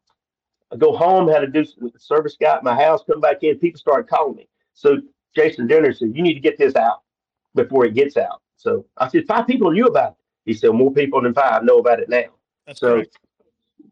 [0.72, 3.44] I go home, had to do with the service guy at my house, come back
[3.44, 4.48] in, people started calling me.
[4.74, 4.98] So
[5.36, 7.02] Jason Dinner said, You need to get this out
[7.56, 8.42] before it gets out.
[8.58, 10.18] So I said, Five people knew about it.
[10.46, 12.26] He said, More people than five know about it now.
[12.68, 13.18] That's so correct.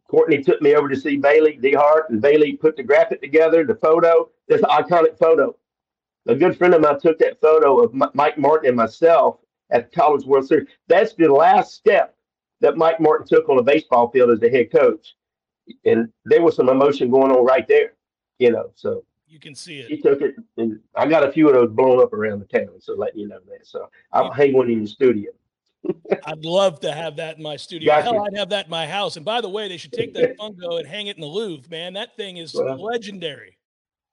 [0.09, 3.75] Courtney took me over to see Bailey DeHart, and Bailey put the graphic together, the
[3.75, 5.53] photo, this iconic photo.
[6.27, 9.95] A good friend of mine took that photo of Mike Martin and myself at the
[9.95, 10.67] College World Series.
[10.87, 12.15] That's the last step
[12.61, 15.15] that Mike Martin took on a baseball field as the head coach.
[15.85, 17.93] And there was some emotion going on right there,
[18.39, 18.71] you know.
[18.75, 19.89] So you can see it.
[19.89, 22.79] he took it, and I got a few of those blown up around the town.
[22.79, 23.67] So letting you know that.
[23.67, 25.31] So I'll hang one in the studio.
[26.25, 27.93] I'd love to have that in my studio.
[27.93, 28.05] Gotcha.
[28.05, 29.17] Hell, I'd have that in my house.
[29.17, 31.69] And by the way, they should take that fungo and hang it in the Louvre,
[31.69, 31.93] man.
[31.93, 33.57] That thing is Well, legendary.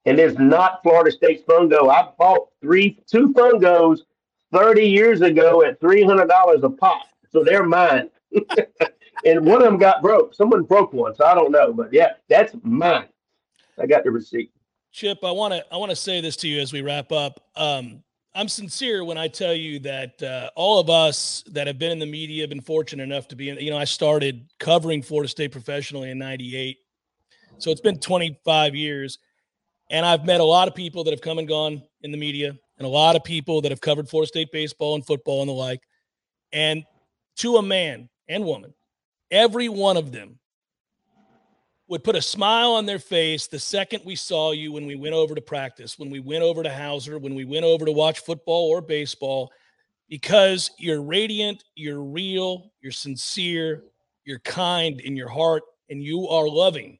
[0.04, 1.88] And it's not Florida State's fungo.
[1.88, 4.00] I bought three, two fungos
[4.54, 7.06] 30 years ago at $300 a pop.
[7.30, 8.08] So they're mine.
[9.24, 10.34] and one of them got broke.
[10.34, 11.14] Someone broke one.
[11.14, 11.72] So I don't know.
[11.72, 13.08] But yeah, that's mine.
[13.78, 14.52] I got the receipt.
[14.92, 17.40] Chip, I want to I want to say this to you as we wrap up.
[17.56, 18.04] Um,
[18.36, 21.98] I'm sincere when I tell you that uh, all of us that have been in
[21.98, 23.58] the media have been fortunate enough to be in.
[23.58, 26.78] You know, I started covering Florida State professionally in '98,
[27.58, 29.18] so it's been 25 years,
[29.90, 32.56] and I've met a lot of people that have come and gone in the media,
[32.78, 35.52] and a lot of people that have covered Florida State baseball and football and the
[35.52, 35.80] like.
[36.52, 36.84] And
[37.36, 38.74] to a man and woman,
[39.30, 40.38] every one of them
[41.88, 45.14] would put a smile on their face the second we saw you when we went
[45.14, 48.20] over to practice, when we went over to Howser, when we went over to watch
[48.20, 49.52] football or baseball,
[50.08, 53.84] because you're radiant, you're real, you're sincere,
[54.24, 56.98] you're kind in your heart, and you are loving.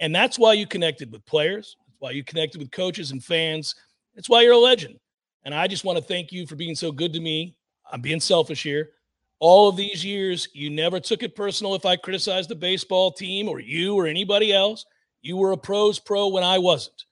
[0.00, 1.76] And that's why you connected with players.
[1.86, 3.74] That's why you connected with coaches and fans.
[4.14, 4.98] That's why you're a legend.
[5.46, 7.56] And I just want to thank you for being so good to me.
[7.90, 8.90] I'm being selfish here
[9.38, 13.48] all of these years, you never took it personal if I criticized the baseball team
[13.48, 14.84] or you or anybody else.
[15.20, 17.04] You were a pros pro when I wasn't.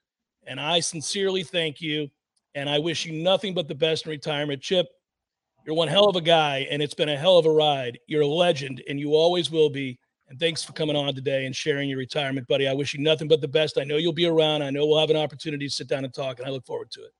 [0.46, 2.10] And I sincerely thank you.
[2.54, 4.62] And I wish you nothing but the best in retirement.
[4.62, 4.86] Chip,
[5.66, 7.98] you're one hell of a guy, and it's been a hell of a ride.
[8.06, 9.98] You're a legend, and you always will be.
[10.28, 12.68] And thanks for coming on today and sharing your retirement, buddy.
[12.68, 13.76] I wish you nothing but the best.
[13.76, 14.62] I know you'll be around.
[14.62, 16.90] I know we'll have an opportunity to sit down and talk, and I look forward
[16.92, 17.10] to it.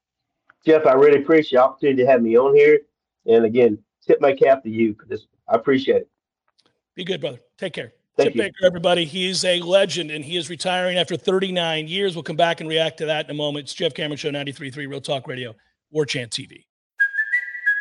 [0.66, 2.80] Jeff, I really appreciate the opportunity to have me on here.
[3.26, 5.26] And again, tip my cap to you for this.
[5.48, 6.08] I appreciate it.
[6.94, 7.40] Be good, brother.
[7.58, 7.92] Take care.
[8.16, 8.42] Thank Chip you.
[8.42, 9.04] Baker, everybody.
[9.04, 12.14] He is a legend and he is retiring after 39 years.
[12.14, 13.64] We'll come back and react to that in a moment.
[13.64, 15.54] It's Jeff Cameron Show 93.3 Real Talk Radio,
[15.90, 16.64] War Chant TV.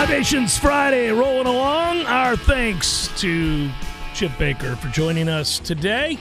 [0.00, 2.04] Libations Friday rolling along.
[2.04, 3.70] Our thanks to
[4.12, 6.18] Chip Baker for joining us today.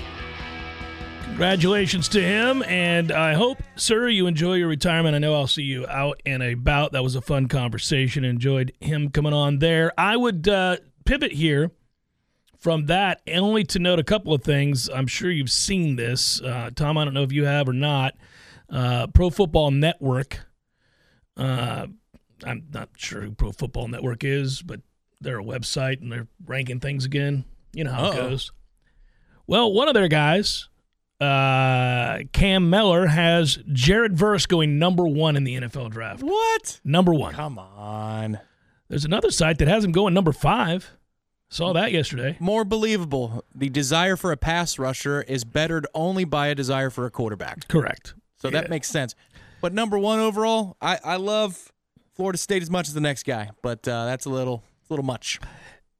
[1.25, 5.13] Congratulations to him, and I hope, sir, you enjoy your retirement.
[5.13, 6.93] I know I'll see you out and about.
[6.93, 8.23] That was a fun conversation.
[8.23, 9.91] Enjoyed him coming on there.
[9.97, 11.69] I would uh, pivot here
[12.57, 14.87] from that only to note a couple of things.
[14.87, 16.97] I'm sure you've seen this, uh, Tom.
[16.97, 18.15] I don't know if you have or not.
[18.69, 20.39] Uh, Pro Football Network.
[22.43, 24.81] I'm not sure who Pro Football Network is, but
[25.21, 27.45] they're a website and they're ranking things again.
[27.73, 28.29] You know how it Uh-oh.
[28.29, 28.51] goes.
[29.47, 30.67] Well, one of their guys
[31.21, 36.21] uh, Cam Mellor has Jared Verse going number one in the NFL draft.
[36.23, 36.81] What?
[36.83, 37.33] Number one.
[37.33, 38.39] Come on.
[38.89, 40.91] There's another site that has him going number five.
[41.49, 42.35] Saw that yesterday.
[42.39, 43.45] More believable.
[43.53, 47.67] The desire for a pass rusher is bettered only by a desire for a quarterback.
[47.67, 48.13] Correct.
[48.37, 49.15] So that makes sense.
[49.61, 51.71] But number one overall, I, I love
[52.15, 55.05] Florida State as much as the next guy, but uh, that's a little a little
[55.05, 55.39] much.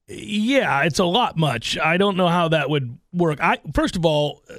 [0.07, 1.78] Yeah, it's a lot much.
[1.80, 3.39] I don't know how that would work.
[3.41, 4.53] I first of all, uh,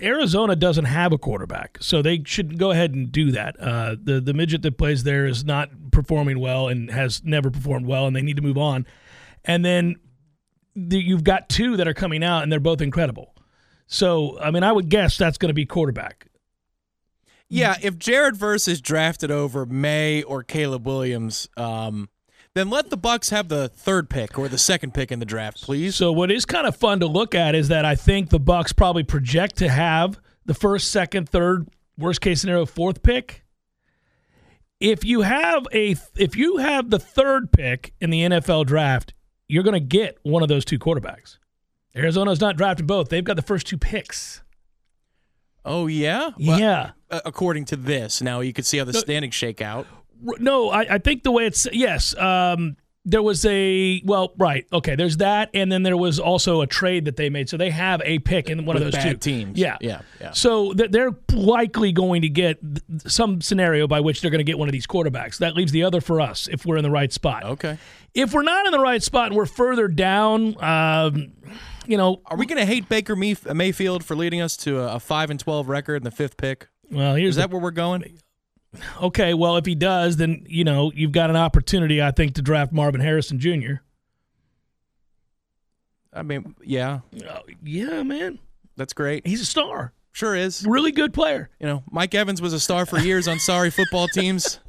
[0.00, 3.60] Arizona doesn't have a quarterback, so they should go ahead and do that.
[3.60, 7.86] Uh, the the midget that plays there is not performing well and has never performed
[7.86, 8.86] well, and they need to move on.
[9.44, 9.96] And then
[10.76, 13.34] the, you've got two that are coming out, and they're both incredible.
[13.88, 16.28] So I mean, I would guess that's going to be quarterback.
[17.54, 22.08] Yeah, if Jared Verse is drafted over Maye or Caleb Williams, um,
[22.54, 25.62] then let the Bucks have the third pick or the second pick in the draft,
[25.62, 25.96] please.
[25.96, 28.72] So what is kind of fun to look at is that I think the Bucks
[28.72, 33.44] probably project to have the first, second, third, worst case scenario, fourth pick.
[34.80, 39.14] If you have a if you have the third pick in the NFL draft,
[39.48, 41.38] you're going to get one of those two quarterbacks.
[41.96, 44.42] Arizona's not drafting both; they've got the first two picks.
[45.64, 46.90] Oh yeah, Well, yeah.
[47.10, 49.86] according to this, now you can see how the standings shake out.
[50.22, 52.16] No, I, I think the way it's yes.
[52.16, 54.66] Um, there was a well, right?
[54.72, 57.68] Okay, there's that, and then there was also a trade that they made, so they
[57.70, 59.58] have a pick in one With of those two teams.
[59.58, 60.30] Yeah, Yeah, yeah.
[60.32, 64.44] So th- they're likely going to get th- some scenario by which they're going to
[64.50, 65.36] get one of these quarterbacks.
[65.38, 67.44] That leaves the other for us if we're in the right spot.
[67.44, 67.76] Okay.
[68.14, 71.32] If we're not in the right spot and we're further down, um,
[71.86, 74.94] you know, Are we going to hate Baker Mayf- Mayfield for leading us to a,
[74.96, 76.68] a five and twelve record in the fifth pick?
[76.90, 78.18] well, here's Is the that where we're going?
[79.00, 82.42] Okay, well, if he does, then you know you've got an opportunity, I think, to
[82.42, 83.74] draft Marvin Harrison Jr.
[86.12, 88.38] I mean, yeah, Uh, yeah, man,
[88.76, 89.26] that's great.
[89.26, 90.64] he's a star, Sure is.
[90.66, 91.50] really good player.
[91.58, 94.60] You know, Mike Evans was a star for years on sorry football teams.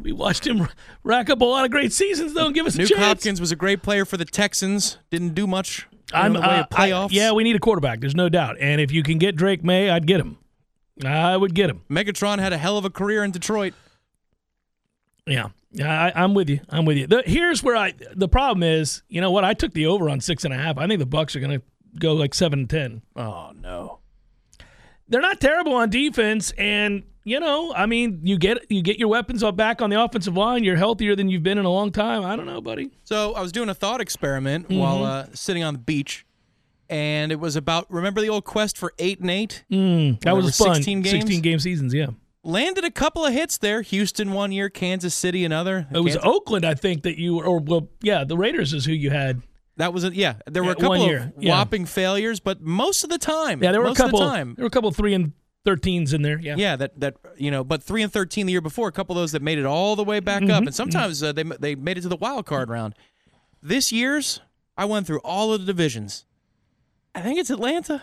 [0.00, 0.68] We watched him
[1.04, 3.00] rack up a lot of great seasons, though, and give us a Nuk chance.
[3.00, 4.96] Hopkins was a great player for the Texans.
[5.10, 7.10] Didn't do much I'm in the way uh, of playoffs.
[7.10, 8.00] I- yeah, we need a quarterback.
[8.00, 8.56] There's no doubt.
[8.60, 10.38] And if you can get Drake Maye, I'd get him.
[11.04, 11.82] I would get him.
[11.90, 13.74] Megatron had a hell of a career in Detroit.
[15.26, 16.60] Yeah, yeah, I, I'm with you.
[16.68, 17.06] I'm with you.
[17.06, 17.94] The, here's where I.
[18.14, 19.44] The problem is, you know what?
[19.44, 20.78] I took the over on six and a half.
[20.78, 21.64] I think the Bucks are going to
[21.98, 23.02] go like seven and ten.
[23.16, 24.00] Oh no.
[25.08, 29.08] they're not terrible on defense and you know i mean you get you get your
[29.08, 31.90] weapons all back on the offensive line you're healthier than you've been in a long
[31.92, 34.78] time i don't know buddy So I was doing a thought experiment Mm-hmm.
[34.78, 36.24] while uh, sitting on the beach,
[36.88, 39.64] and it was about remember the old quest for eight and eight.
[39.70, 41.10] that was fun 16 games?
[41.10, 42.06] 16 game seasons yeah
[42.44, 43.82] Landed a couple of hits there.
[43.82, 45.86] Houston one year, Kansas City another.
[45.94, 48.92] it was Kansas- oakland i think that you or well yeah the raiders is who
[48.92, 49.42] you had
[49.78, 50.12] that was it.
[50.14, 51.52] Yeah, there were a couple year, of yeah.
[51.52, 54.36] whopping failures, but most of the time, yeah there were most a couple of the
[54.36, 55.32] time, there were a couple three and
[55.64, 58.60] 13s in there yeah Yeah, that that you know, but three and thirteen the year
[58.60, 60.50] before, a couple of those that made it all the way back Mm-hmm.
[60.50, 62.94] up, and sometimes uh, they they made it to the wild card round.
[63.62, 64.40] This year's,
[64.76, 66.24] I went through all of the divisions.
[67.14, 68.02] I think it's Atlanta.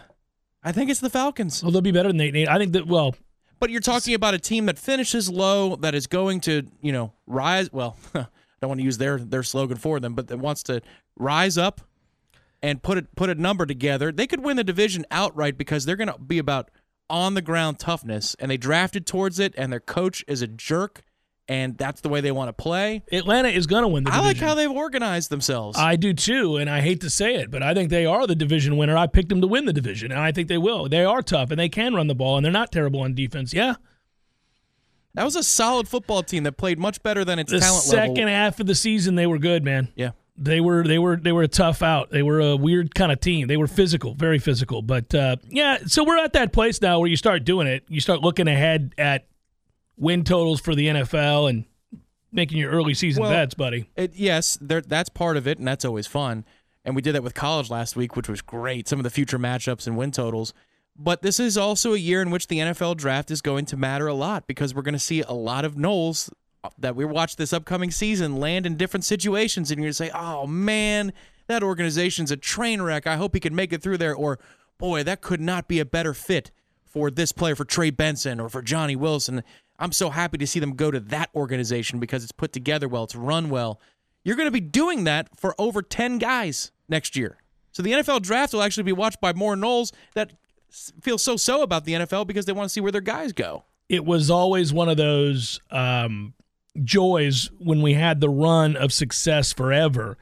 [0.63, 1.61] I think it's the Falcons.
[1.63, 3.15] well they'll be better than eight eight i think that well
[3.59, 7.13] But you're talking about a team that finishes low, that is going to you know
[7.27, 7.71] rise.
[7.73, 8.25] Well, I
[8.61, 10.81] don't want to use their their slogan for them, but that wants to
[11.17, 11.81] rise up
[12.61, 14.11] and put it put a number together.
[14.11, 16.69] They could win the division outright because they're going to be about
[17.09, 21.03] on the ground toughness, and they drafted towards it, and their coach is a jerk,
[21.47, 23.03] and that's the way they want to play.
[23.11, 25.77] atlanta is going to win the I like how they've organized themselves.
[25.77, 28.35] I do too, and I hate to say it, but I think they are the
[28.35, 28.95] division winner.
[28.95, 30.87] I picked them to win the division, and I think they will.
[30.87, 33.53] They are tough, and they can run the ball, and they're not terrible on defense.
[33.53, 33.75] Yeah,
[35.15, 38.15] that was a solid football team that played much better than its the talent second
[38.15, 38.29] level.
[38.29, 39.89] half of the season, they were good, man.
[39.95, 40.11] Yeah.
[40.41, 42.11] They were they were they were a tough out.
[42.11, 43.47] They were a weird kind of team.
[43.47, 44.81] They were physical, very physical.
[44.81, 47.83] But uh, yeah, so we're at that place now where you start doing it.
[47.89, 49.27] You start looking ahead at
[49.97, 51.65] win totals for the NFL and
[52.31, 53.89] making your early season Well, bets, buddy.
[53.97, 56.45] It, yes, there, that's part of it, and that's always fun.
[56.85, 58.87] And we did that with college last week, which was great.
[58.87, 60.53] Some of the future matchups and win totals.
[60.95, 64.07] But this is also a year in which the NFL draft is going to matter
[64.07, 66.29] a lot because we're going to see a lot of Noles
[66.77, 70.45] that we watch this upcoming season land in different situations, and you're to say, "Oh
[70.47, 71.13] man,
[71.47, 73.07] that organization's a train wreck.
[73.07, 74.39] I hope he can make it through there." Or,
[74.77, 76.51] "Boy, that could not be a better fit
[76.85, 79.43] for this player, for Trey Benson or for Johnny Wilson."
[79.79, 83.05] I'm so happy to see them go to that organization because it's put together well,
[83.05, 83.79] it's run well.
[84.25, 87.37] You're going to be doing that for over 10 guys next year.
[87.71, 90.33] So the NFL draft will actually be watched by more Noles that
[90.69, 93.63] feel so so about the NFL because they want to see where their guys go.
[93.87, 96.33] it was always one of those um,
[96.83, 100.17] joys when we had the run of success forever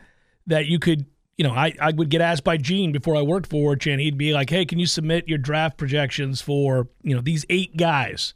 [0.45, 1.05] that you could
[1.37, 3.99] you know, I, I would get asked by Gene before I worked for Chan.
[3.99, 7.77] He'd be like, hey, can you submit your draft projections for, you know, these eight
[7.77, 8.33] guys?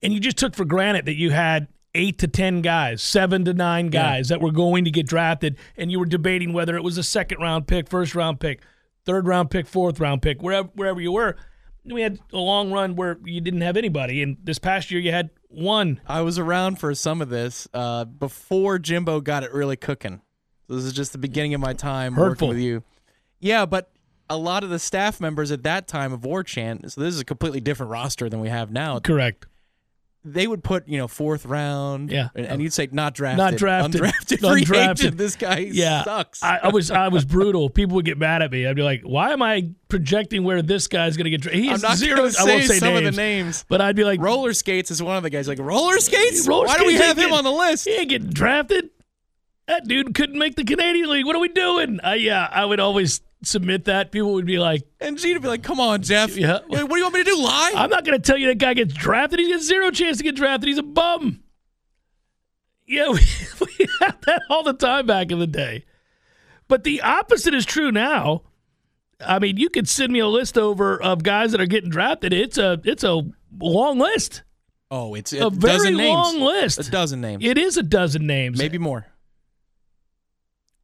[0.00, 3.54] And you just took for granted that you had eight to 10 guys, seven to
[3.54, 5.58] nine guys that were going to get drafted.
[5.76, 8.62] And you were debating whether it was a second round pick, first round pick,
[9.04, 11.36] third round pick, fourth round pick, wherever, wherever you were.
[11.84, 14.22] We had a long run where you didn't have anybody.
[14.22, 16.00] And this past year, you had one.
[16.06, 20.20] I was around for some of this uh, before Jimbo got it really cooking.
[20.68, 22.48] This is just the beginning of my time Hurtful.
[22.48, 22.82] working with you.
[23.40, 23.90] Yeah, but
[24.30, 27.20] a lot of the staff members at that time of War Chant, so this is
[27.20, 28.98] a completely different roster than we have now.
[28.98, 29.46] Correct.
[30.26, 32.10] They would put, you know, fourth round.
[32.10, 32.28] Yeah.
[32.34, 33.38] And, and you'd say not drafted.
[33.38, 34.00] Not drafted.
[34.00, 34.40] Undrafted.
[34.50, 34.90] Free Undrafted.
[34.90, 35.18] agent.
[35.18, 36.42] This guy yeah, sucks.
[36.42, 37.68] I, I was I was brutal.
[37.68, 38.66] People would get mad at me.
[38.66, 41.82] I'd be like, "Why am I projecting where this guy's going to get drafted?" He's
[41.82, 42.20] not zero.
[42.20, 43.64] I won't say some names, of the names.
[43.68, 45.46] but I'd be like, Roller skates is one of the guys.
[45.46, 46.48] Like roller skates.
[46.48, 47.84] Roller Why do we have him on the list?
[47.84, 48.88] He ain't getting drafted.
[49.66, 51.24] That dude couldn't make the Canadian League.
[51.24, 51.98] What are we doing?
[52.04, 54.12] Uh, yeah, I would always submit that.
[54.12, 56.36] People would be like, And Gene would be like, "Come on, Jeff.
[56.36, 56.58] Yeah.
[56.66, 57.38] What do you want me to do?
[57.38, 57.72] Lie?
[57.74, 59.38] I'm not going to tell you that guy gets drafted.
[59.38, 60.68] He's got zero chance to get drafted.
[60.68, 61.42] He's a bum.
[62.86, 63.20] Yeah, we,
[63.60, 65.84] we had that all the time back in the day.
[66.68, 68.42] But the opposite is true now.
[69.20, 72.32] I mean, you could send me a list over of guys that are getting drafted.
[72.32, 73.22] It's a it's a
[73.58, 74.42] long list,
[74.90, 76.08] oh, it's a a very names.
[76.08, 76.86] long list.
[76.86, 77.44] A dozen names.
[77.44, 79.06] It is a dozen names, Maybe more.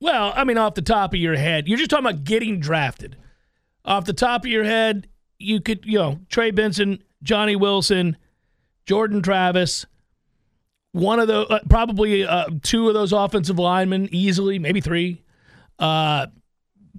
[0.00, 3.16] Well, I mean, off the top of your head, you're just talking about getting drafted.
[3.84, 8.16] Off the top of your head, you could, you know, Trey Benson, Johnny Wilson,
[8.86, 9.86] Jordan Travis,
[10.92, 15.22] one of the, uh, probably uh, two of those offensive linemen easily, maybe three.
[15.78, 16.26] Uh,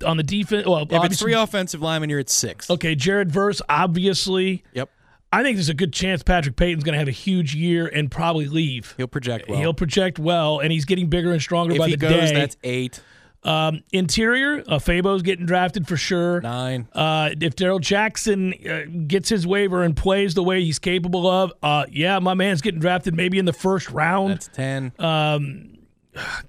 [0.06, 2.70] on the defense, well, If it's three offensive linemen, you're at six.
[2.70, 4.64] Okay, Jared Verse, obviously.
[4.74, 4.90] Yep.
[5.34, 8.12] I think there's a good chance Patrick Payton's going to have a huge year and
[8.12, 8.94] probably leave.
[8.98, 9.60] He'll project well.
[9.60, 12.34] He'll project well, and he's getting bigger and stronger if by he the goes, day.
[12.34, 13.02] that's eight,
[13.44, 16.42] Um, interior, uh, Fabo's getting drafted for sure.
[16.42, 16.88] nine.
[16.94, 21.54] Uh, if Darrell Jackson uh, gets his waiver and plays the way he's capable of,
[21.64, 24.34] uh, yeah, my man's getting drafted maybe in the first round.
[24.34, 24.92] That's ten.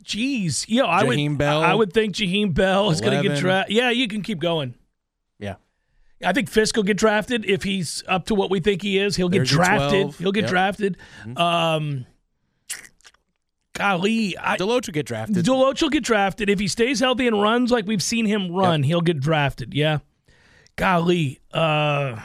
[0.05, 1.39] Jeez, yeah, I would.
[1.39, 1.63] Bell.
[1.63, 3.77] I would think Jaheim Bell is going to get drafted.
[3.77, 4.75] Yeah, you can keep going.
[6.25, 9.17] I think Fiske will get drafted if he's up to what we think he is.
[9.17, 10.03] He'll get drafted.
[10.03, 10.19] 12.
[10.19, 10.51] He'll get Yep.
[10.51, 10.97] drafted.
[11.37, 12.07] Um,
[13.75, 15.45] golly, I, DeLoach will get drafted.
[15.45, 18.83] DeLoach will get drafted if he stays healthy and runs like we've seen him run.
[18.83, 19.75] He'll get drafted.
[19.75, 19.99] Yeah.
[20.77, 22.21] Golly, uh,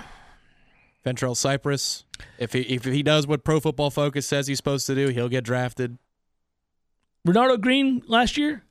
[1.06, 2.04] Fentrell Cypress.
[2.40, 5.30] If he if he does what Pro Football Focus says he's supposed to do, he'll
[5.30, 5.98] get drafted.
[7.28, 8.64] Renardo Green last year.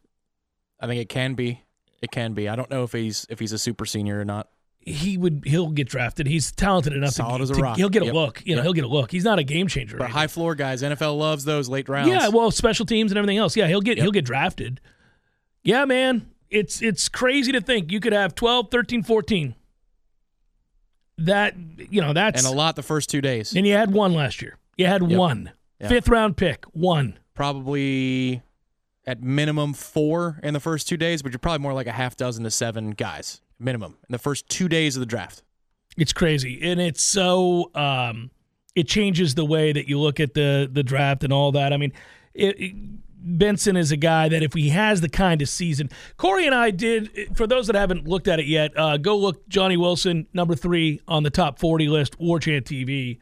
[0.80, 1.62] I think it can be.
[2.02, 2.48] It can be.
[2.48, 4.48] I don't know if he's if he's a super senior or not.
[4.88, 5.42] He would.
[5.44, 6.28] He'll get drafted.
[6.28, 7.10] He's talented enough.
[7.10, 7.76] Solid to, as a to- rock.
[7.76, 8.14] He'll get a Yep.
[8.14, 8.42] look.
[8.46, 8.64] You know, Yep.
[8.64, 9.10] he'll get a look.
[9.10, 9.96] He's not a game changer.
[9.96, 10.18] But anything.
[10.20, 12.08] high floor guys, NFL loves those late rounds.
[12.08, 13.56] Yeah, well, special teams and everything else.
[13.56, 14.02] Yeah, he'll get Yep.
[14.04, 14.80] he'll get drafted.
[15.64, 16.30] Yeah, man.
[16.50, 19.56] It's it's crazy to think you could have 12, 13, 14.
[21.18, 21.54] That
[21.90, 23.54] you know, that's and a lot the first two days.
[23.56, 24.56] and you had one last year.
[24.76, 25.50] You had one.
[25.80, 27.18] Fifth round pick, one.
[27.34, 28.42] Probably
[29.06, 32.16] at minimum four in the first two days, but you're probably more like a half
[32.16, 35.42] dozen to seven guys minimum in the first two days of the draft.
[35.96, 36.60] It's crazy.
[36.62, 38.30] And it's so um
[38.74, 41.72] it changes the way that you look at the the draft and all that.
[41.72, 41.92] I mean,
[42.34, 42.74] it, it-
[43.28, 46.70] Benson is a guy that if he has the kind of season, Corey and I
[46.70, 47.10] did.
[47.36, 51.00] For those that haven't looked at it yet, uh, go look Johnny Wilson number three
[51.08, 53.18] on the top forty list, War Chant TV.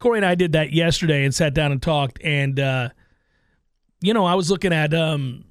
[0.00, 2.18] Corey and I did that yesterday and sat down and talked.
[2.24, 2.88] And uh,
[4.00, 5.44] you know, I was looking at um,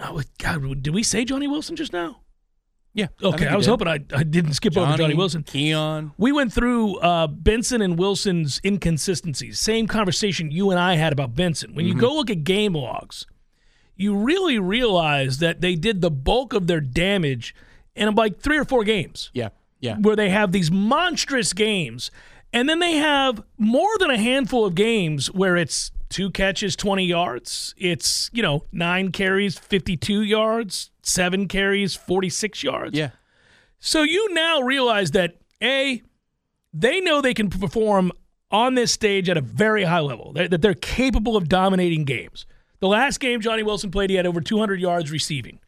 [0.00, 2.20] oh God, did we say Johnny Wilson just now?
[2.96, 3.08] Yeah.
[3.20, 3.70] Okay, think I, was did.
[3.70, 5.42] hoping I, I didn't skip over Johnny Wilson.
[5.42, 6.12] Keon.
[6.16, 9.58] We went through uh, Benson and Wilson's inconsistencies.
[9.58, 11.74] Same conversation you and I had about Benson.
[11.74, 13.26] When you go look at game logs,
[13.96, 17.52] you really realize that they did the bulk of their damage
[17.96, 19.48] in like three or four games Yeah.
[19.80, 19.96] Yeah.
[19.96, 22.12] where they have these monstrous games.
[22.52, 27.04] And then they have more than a handful of games where it's two catches, 20
[27.04, 27.74] yards.
[27.76, 32.96] It's, you know, nine carries, 52 yards, seven carries, 46 yards.
[32.96, 33.10] Yeah.
[33.80, 36.02] So you now realize that A,
[36.72, 38.12] they know they can perform
[38.52, 42.46] on this stage at a very high level, that that they're capable of dominating games.
[42.78, 45.58] The last game Johnny Wilson played, he had over 200 yards receiving.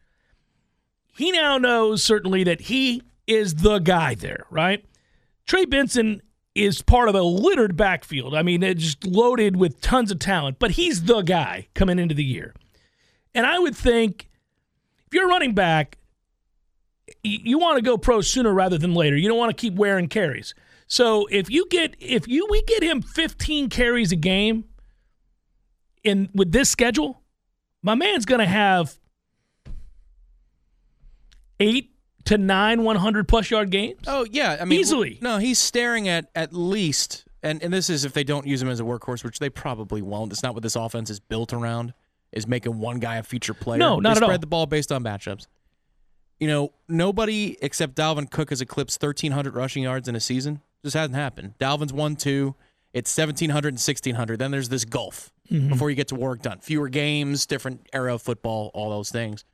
[1.13, 4.85] He now knows certainly that he is the guy there, right?
[5.45, 6.21] Trey Benson
[6.57, 8.33] is part of a littered backfield.
[8.33, 12.15] I mean, it's just loaded with tons of talent, but he's the guy coming into
[12.15, 12.53] the year.
[13.35, 14.29] And I would think
[15.05, 15.99] if you're running back,
[17.23, 19.15] you want to go pro sooner rather than later.
[19.15, 20.55] You don't want to keep wearing carries.
[20.87, 24.65] So if you get if you we get him 15 carries a game
[26.03, 27.21] in with this schedule,
[27.83, 28.97] my man's going to have
[31.59, 31.96] eight
[32.27, 33.99] to nine 100 plus yard games.
[34.07, 35.17] Oh yeah, I mean Easily.
[35.21, 38.69] No, he's staring at at least, and and this is if they don't use him
[38.69, 40.31] as a workhorse, which they probably won't.
[40.31, 41.93] It's not what this offense is built around.
[42.33, 43.79] Is making one guy a feature player.
[43.79, 44.29] No, not they at all.
[44.29, 45.47] Spread the ball based on matchups.
[46.39, 50.61] You know, nobody except Dalvin Cook has eclipsed 1,300 rushing yards in a season.
[50.83, 51.53] Just hasn't happened.
[51.59, 52.53] Dalvin's one two.
[52.93, 54.37] It's 1,700 and 1,600.
[54.39, 55.69] Then there's this gulf Mm-hmm.
[55.69, 56.59] before you get to Warrick Dunn.
[56.59, 59.45] Fewer games, different era of football, all those things.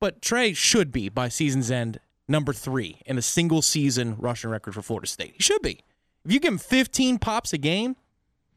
[0.00, 4.74] But Trey should be by season's end number three in a single season rushing record
[4.74, 5.34] for Florida State.
[5.36, 5.80] He should be.
[6.24, 7.94] If you give him 15 pops a game,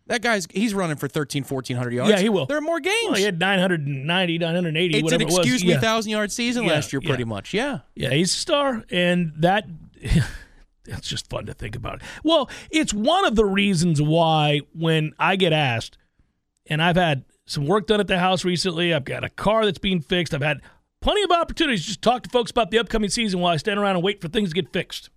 [0.07, 2.09] that guy's he's running for 13, 1400 yards.
[2.11, 2.47] Yeah, he will.
[2.47, 2.97] There are more games.
[3.05, 5.37] Well, he had 990, 980, it's whatever an it was.
[5.39, 5.79] excuse me Yeah.
[5.79, 7.09] thousand yard season Yeah, last year, yeah.
[7.09, 7.53] pretty much.
[7.53, 7.79] Yeah.
[7.95, 9.65] Yeah, he's a star, and that
[10.85, 12.01] it's just fun to think about.
[12.23, 15.97] Well, it's one of the reasons why when I get asked,
[16.65, 19.77] and I've had some work done at the house recently, I've got a car that's
[19.77, 20.61] being fixed, I've had
[21.01, 23.95] plenty of opportunities just talk to folks about the upcoming season while I stand around
[23.95, 25.09] and wait for things to get fixed.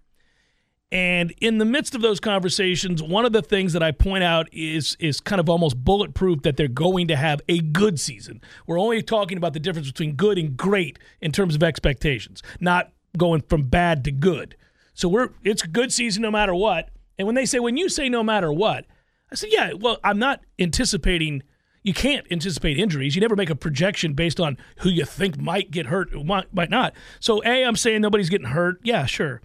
[0.93, 4.47] And in the midst of those conversations, one of the things that I point out
[4.53, 8.43] is is kind of almost bulletproof that they're going to have a good season.
[8.67, 12.93] We're only talking about the difference between good and great in terms of expectations, not
[13.17, 14.55] going from bad to good.
[14.93, 16.91] So we're it's a good season no matter what.
[17.19, 18.85] And when they say when you say no matter what,
[19.31, 21.43] I said, yeah, well, I'm not anticipating
[21.83, 23.15] you can't anticipate injuries.
[23.15, 26.71] You never make a projection based on who you think might get hurt, might, might
[26.71, 26.95] not.
[27.21, 28.81] So A, I'm saying nobody's getting hurt.
[28.83, 29.43] Yeah, sure.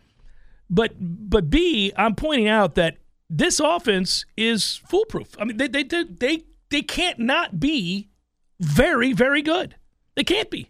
[0.70, 2.98] But but B, I'm pointing out that
[3.30, 5.36] this offense is foolproof.
[5.40, 8.10] I mean, they they they they, they can't not be
[8.60, 9.76] very very good.
[10.16, 10.70] They can't be.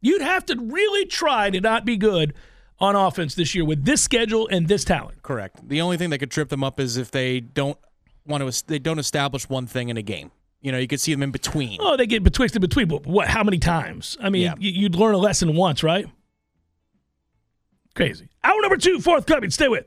[0.00, 2.34] You'd have to really try to not be good
[2.78, 5.22] on offense this year with this schedule and this talent.
[5.22, 5.66] Correct.
[5.68, 7.78] The only thing that could trip them up is if they don't
[8.26, 10.30] want to they don't establish one thing in a game.
[10.60, 11.78] You know, you could see them in between.
[11.80, 13.28] Oh, they get betwixt and between, but what?
[13.28, 14.16] How many times?
[14.20, 14.54] I mean, Yeah.
[14.58, 16.06] you'd learn a lesson once, right?
[17.94, 18.28] Crazy.
[18.42, 19.50] Hour number two, forthcoming.
[19.50, 19.86] Stay with.